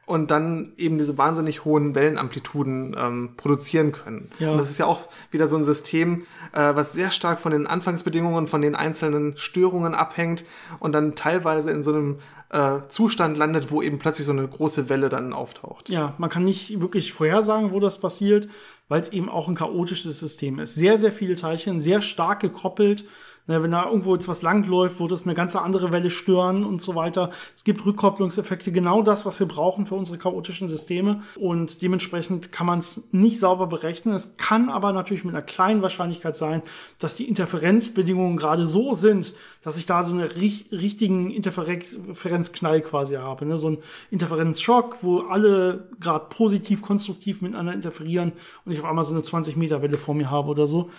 [0.08, 4.30] und dann eben diese wahnsinnig hohen Wellenamplituden ähm, produzieren können.
[4.38, 4.52] Ja.
[4.52, 5.00] Und das ist ja auch
[5.30, 9.94] wieder so ein System, äh, was sehr stark von den Anfangsbedingungen, von den einzelnen Störungen
[9.94, 10.44] abhängt
[10.80, 14.88] und dann teilweise in so einem äh, Zustand landet, wo eben plötzlich so eine große
[14.88, 15.90] Welle dann auftaucht.
[15.90, 18.48] Ja, man kann nicht wirklich vorhersagen, wo das passiert,
[18.88, 20.74] weil es eben auch ein chaotisches System ist.
[20.74, 23.04] Sehr, sehr viele Teilchen, sehr stark gekoppelt
[23.48, 26.82] Ne, wenn da irgendwo jetzt was langläuft, wird es eine ganze andere Welle stören und
[26.82, 27.30] so weiter.
[27.54, 31.22] Es gibt Rückkopplungseffekte, genau das, was wir brauchen für unsere chaotischen Systeme.
[31.34, 34.14] Und dementsprechend kann man es nicht sauber berechnen.
[34.14, 36.60] Es kann aber natürlich mit einer kleinen Wahrscheinlichkeit sein,
[36.98, 43.46] dass die Interferenzbedingungen gerade so sind, dass ich da so einen richtigen Interferenzknall quasi habe.
[43.46, 43.56] Ne?
[43.56, 43.78] So ein
[44.10, 48.32] Interferenzschock, wo alle gerade positiv, konstruktiv miteinander interferieren
[48.66, 50.90] und ich auf einmal so eine 20 Meter Welle vor mir habe oder so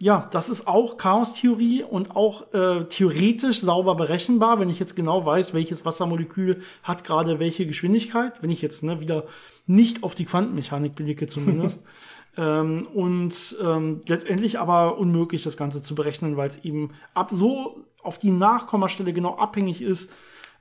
[0.00, 5.26] ja, das ist auch Chaos-Theorie und auch äh, theoretisch sauber berechenbar, wenn ich jetzt genau
[5.26, 9.24] weiß, welches Wassermolekül hat gerade welche Geschwindigkeit, wenn ich jetzt ne, wieder
[9.66, 11.84] nicht auf die Quantenmechanik blicke zumindest.
[12.36, 17.84] ähm, und ähm, letztendlich aber unmöglich, das Ganze zu berechnen, weil es eben ab so
[18.00, 20.12] auf die Nachkommastelle genau abhängig ist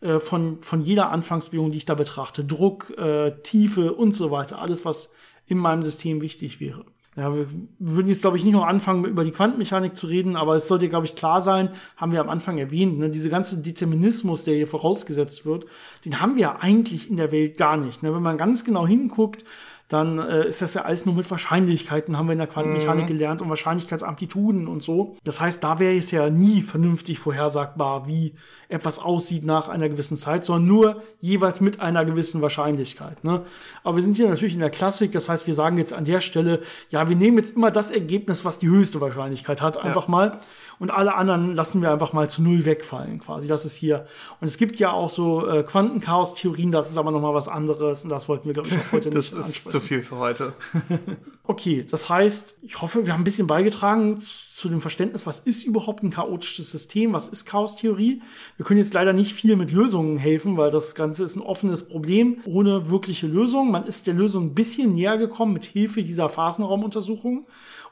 [0.01, 2.43] äh, von, von jeder Anfangsbedingung, die ich da betrachte.
[2.43, 4.59] Druck, äh, Tiefe und so weiter.
[4.59, 5.13] Alles, was
[5.45, 6.85] in meinem System wichtig wäre
[7.17, 7.47] ja, wir
[7.79, 10.87] würden jetzt, glaube ich, nicht noch anfangen, über die Quantenmechanik zu reden, aber es sollte,
[10.87, 14.67] glaube ich, klar sein, haben wir am Anfang erwähnt, ne, diese ganze Determinismus, der hier
[14.67, 15.65] vorausgesetzt wird,
[16.05, 18.03] den haben wir eigentlich in der Welt gar nicht.
[18.03, 18.13] Ne?
[18.13, 19.45] Wenn man ganz genau hinguckt,
[19.87, 23.07] dann äh, ist das ja alles nur mit Wahrscheinlichkeiten, haben wir in der Quantenmechanik mhm.
[23.07, 25.15] gelernt und Wahrscheinlichkeitsamplituden und so.
[25.23, 28.33] Das heißt, da wäre es ja nie vernünftig vorhersagbar, wie
[28.69, 33.23] etwas aussieht nach einer gewissen Zeit, sondern nur jeweils mit einer gewissen Wahrscheinlichkeit.
[33.23, 33.43] Ne?
[33.83, 36.19] Aber wir sind hier natürlich in der Klassik, das heißt, wir sagen jetzt an der
[36.19, 40.11] Stelle, ja, wir nehmen jetzt immer das Ergebnis, was die höchste Wahrscheinlichkeit hat, einfach ja.
[40.11, 40.39] mal.
[40.79, 43.47] Und alle anderen lassen wir einfach mal zu null wegfallen, quasi.
[43.47, 44.05] Das ist hier.
[44.41, 48.09] Und es gibt ja auch so äh, Quantenchaos-Theorien, das ist aber nochmal was anderes und
[48.09, 50.53] das wollten wir, glaube ich, auch heute nicht ist zu viel für heute.
[51.43, 55.63] okay, das heißt, ich hoffe, wir haben ein bisschen beigetragen zu dem Verständnis, was ist
[55.63, 58.21] überhaupt ein chaotisches System, was ist Chaostheorie.
[58.57, 61.87] Wir können jetzt leider nicht viel mit Lösungen helfen, weil das Ganze ist ein offenes
[61.87, 63.71] Problem ohne wirkliche Lösung.
[63.71, 67.45] Man ist der Lösung ein bisschen näher gekommen mit Hilfe dieser Phasenraumuntersuchung.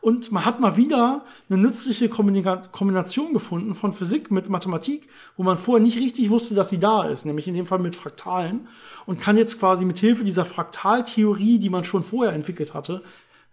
[0.05, 5.57] Und man hat mal wieder eine nützliche Kombination gefunden von Physik mit Mathematik, wo man
[5.57, 8.67] vorher nicht richtig wusste, dass sie da ist, nämlich in dem Fall mit Fraktalen.
[9.07, 13.01] Und kann jetzt quasi mit Hilfe dieser Fraktaltheorie, die man schon vorher entwickelt hatte,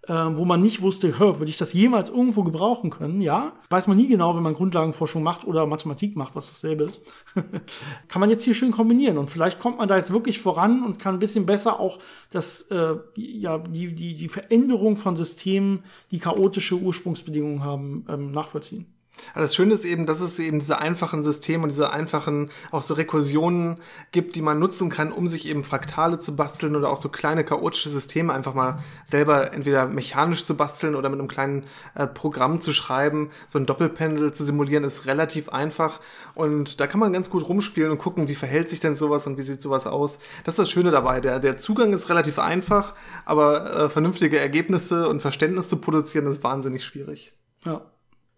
[0.08, 3.20] äh, wo man nicht wusste, würde ich das jemals irgendwo gebrauchen können?
[3.20, 7.12] Ja, weiß man nie genau, wenn man Grundlagenforschung macht oder Mathematik macht, was dasselbe ist.
[8.08, 10.98] kann man jetzt hier schön kombinieren und vielleicht kommt man da jetzt wirklich voran und
[10.98, 11.98] kann ein bisschen besser auch
[12.30, 18.91] das, äh, ja, die, die, die Veränderung von Systemen, die chaotische Ursprungsbedingungen haben, ähm, nachvollziehen.
[19.32, 22.82] Aber das Schöne ist eben, dass es eben diese einfachen Systeme und diese einfachen auch
[22.82, 23.78] so Rekursionen
[24.10, 27.44] gibt, die man nutzen kann, um sich eben Fraktale zu basteln oder auch so kleine
[27.44, 32.60] chaotische Systeme einfach mal selber entweder mechanisch zu basteln oder mit einem kleinen äh, Programm
[32.60, 33.30] zu schreiben.
[33.46, 36.00] So ein Doppelpendel zu simulieren ist relativ einfach
[36.34, 39.36] und da kann man ganz gut rumspielen und gucken, wie verhält sich denn sowas und
[39.36, 40.18] wie sieht sowas aus.
[40.44, 41.20] Das ist das Schöne dabei.
[41.20, 42.94] Der, der Zugang ist relativ einfach,
[43.24, 47.34] aber äh, vernünftige Ergebnisse und Verständnis zu produzieren ist wahnsinnig schwierig.
[47.64, 47.91] Ja.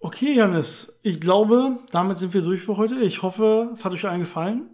[0.05, 2.97] Okay, Janis, ich glaube, damit sind wir durch für heute.
[2.97, 4.69] Ich hoffe, es hat euch allen gefallen.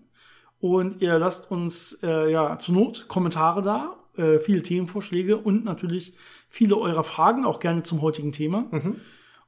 [0.58, 6.14] Und ihr lasst uns äh, ja zur Not Kommentare da, äh, viele Themenvorschläge und natürlich
[6.48, 8.64] viele eurer Fragen, auch gerne zum heutigen Thema.
[8.72, 8.96] Mhm.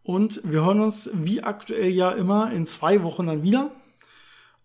[0.04, 3.72] Und wir hören uns wie aktuell ja immer in zwei Wochen dann wieder.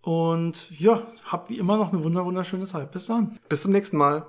[0.02, 2.92] Und ja, habt wie immer noch eine wunderschöne Zeit.
[2.92, 3.40] Bis dann.
[3.50, 4.28] Bis zum nächsten Mal.